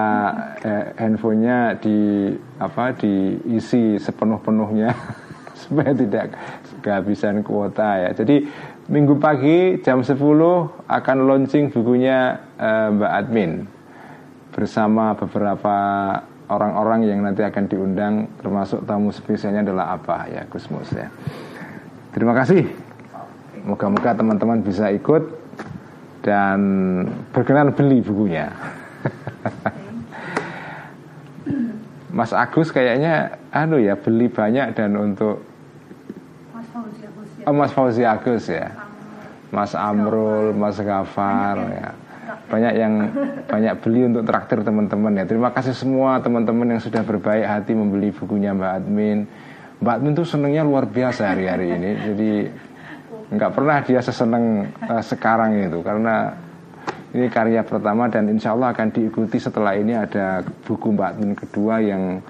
[0.65, 4.89] eh, handphonenya di apa diisi sepenuh-penuhnya
[5.61, 6.34] supaya tidak
[6.82, 8.09] kehabisan kuota ya.
[8.17, 8.49] Jadi
[8.89, 10.17] minggu pagi jam 10
[10.89, 13.51] akan launching bukunya eh, Mbak Admin
[14.49, 15.78] bersama beberapa
[16.49, 21.13] orang-orang yang nanti akan diundang termasuk tamu spesialnya adalah apa ya Gusmus ya.
[22.09, 22.88] Terima kasih.
[23.70, 25.30] Moga-moga teman-teman bisa ikut
[26.26, 26.59] dan
[27.30, 28.49] berkenan beli bukunya.
[32.09, 35.45] Mas Agus kayaknya anu ya beli banyak dan untuk
[36.51, 37.45] Mas Fauzi Agus ya.
[37.45, 38.67] Oh, Mas Fauzi Agus ya.
[39.53, 41.89] Mas Amrul, Mas Gafar ya.
[42.49, 42.93] Banyak yang
[43.45, 45.26] banyak beli untuk traktir teman-teman ya.
[45.30, 49.30] Terima kasih semua teman-teman yang sudah berbaik hati membeli bukunya Mbak Admin.
[49.80, 51.91] Mbak Admin tuh senengnya luar biasa hari-hari ini.
[52.09, 52.32] Jadi
[53.30, 56.34] nggak pernah dia seseneng uh, sekarang itu karena
[57.09, 61.82] ini karya pertama dan insya Allah akan diikuti setelah ini ada buku Mbak Min kedua
[61.82, 62.21] yang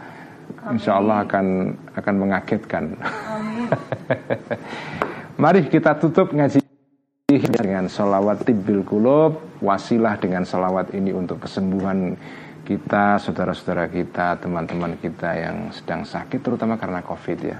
[0.72, 2.96] insya Allah akan akan mengagetkan.
[5.44, 6.64] Mari kita tutup ngaji
[7.28, 12.16] dengan salawat tibbil kulub wasilah dengan salawat ini untuk kesembuhan
[12.64, 17.60] kita, saudara-saudara kita, teman-teman kita yang sedang sakit terutama karena covid ya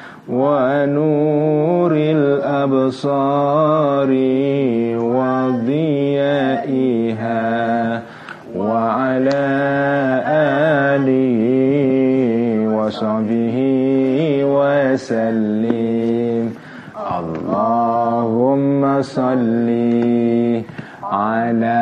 [0.31, 4.07] ونور الأبصار
[5.11, 6.71] وضيائها
[8.55, 9.47] وعلى
[10.95, 11.41] آله
[12.77, 13.57] وصحبه
[14.55, 16.43] وسلم.
[17.19, 19.69] اللهم صل
[21.03, 21.81] على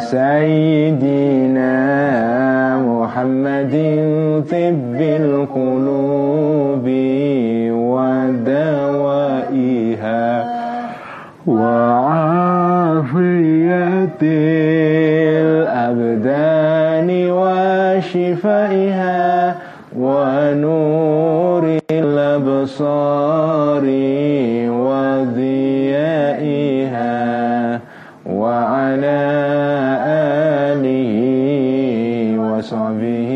[0.00, 1.76] سيدنا
[2.80, 3.74] محمد
[4.50, 6.29] طب القلوب.
[11.46, 13.10] وعافية
[15.40, 19.18] الأبدان وشفائها
[19.98, 23.84] ونور الأبصار
[24.90, 26.20] وضيائها
[28.26, 29.22] وعلى
[30.76, 31.16] آله
[32.38, 33.30] وصحبه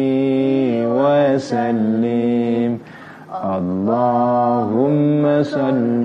[1.00, 2.70] وسلم.
[3.44, 6.04] اللهم صل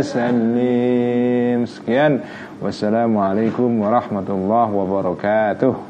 [0.00, 2.22] وسلم sekian
[2.62, 5.72] wassalamualaikum warahmatullahi wabarakatuh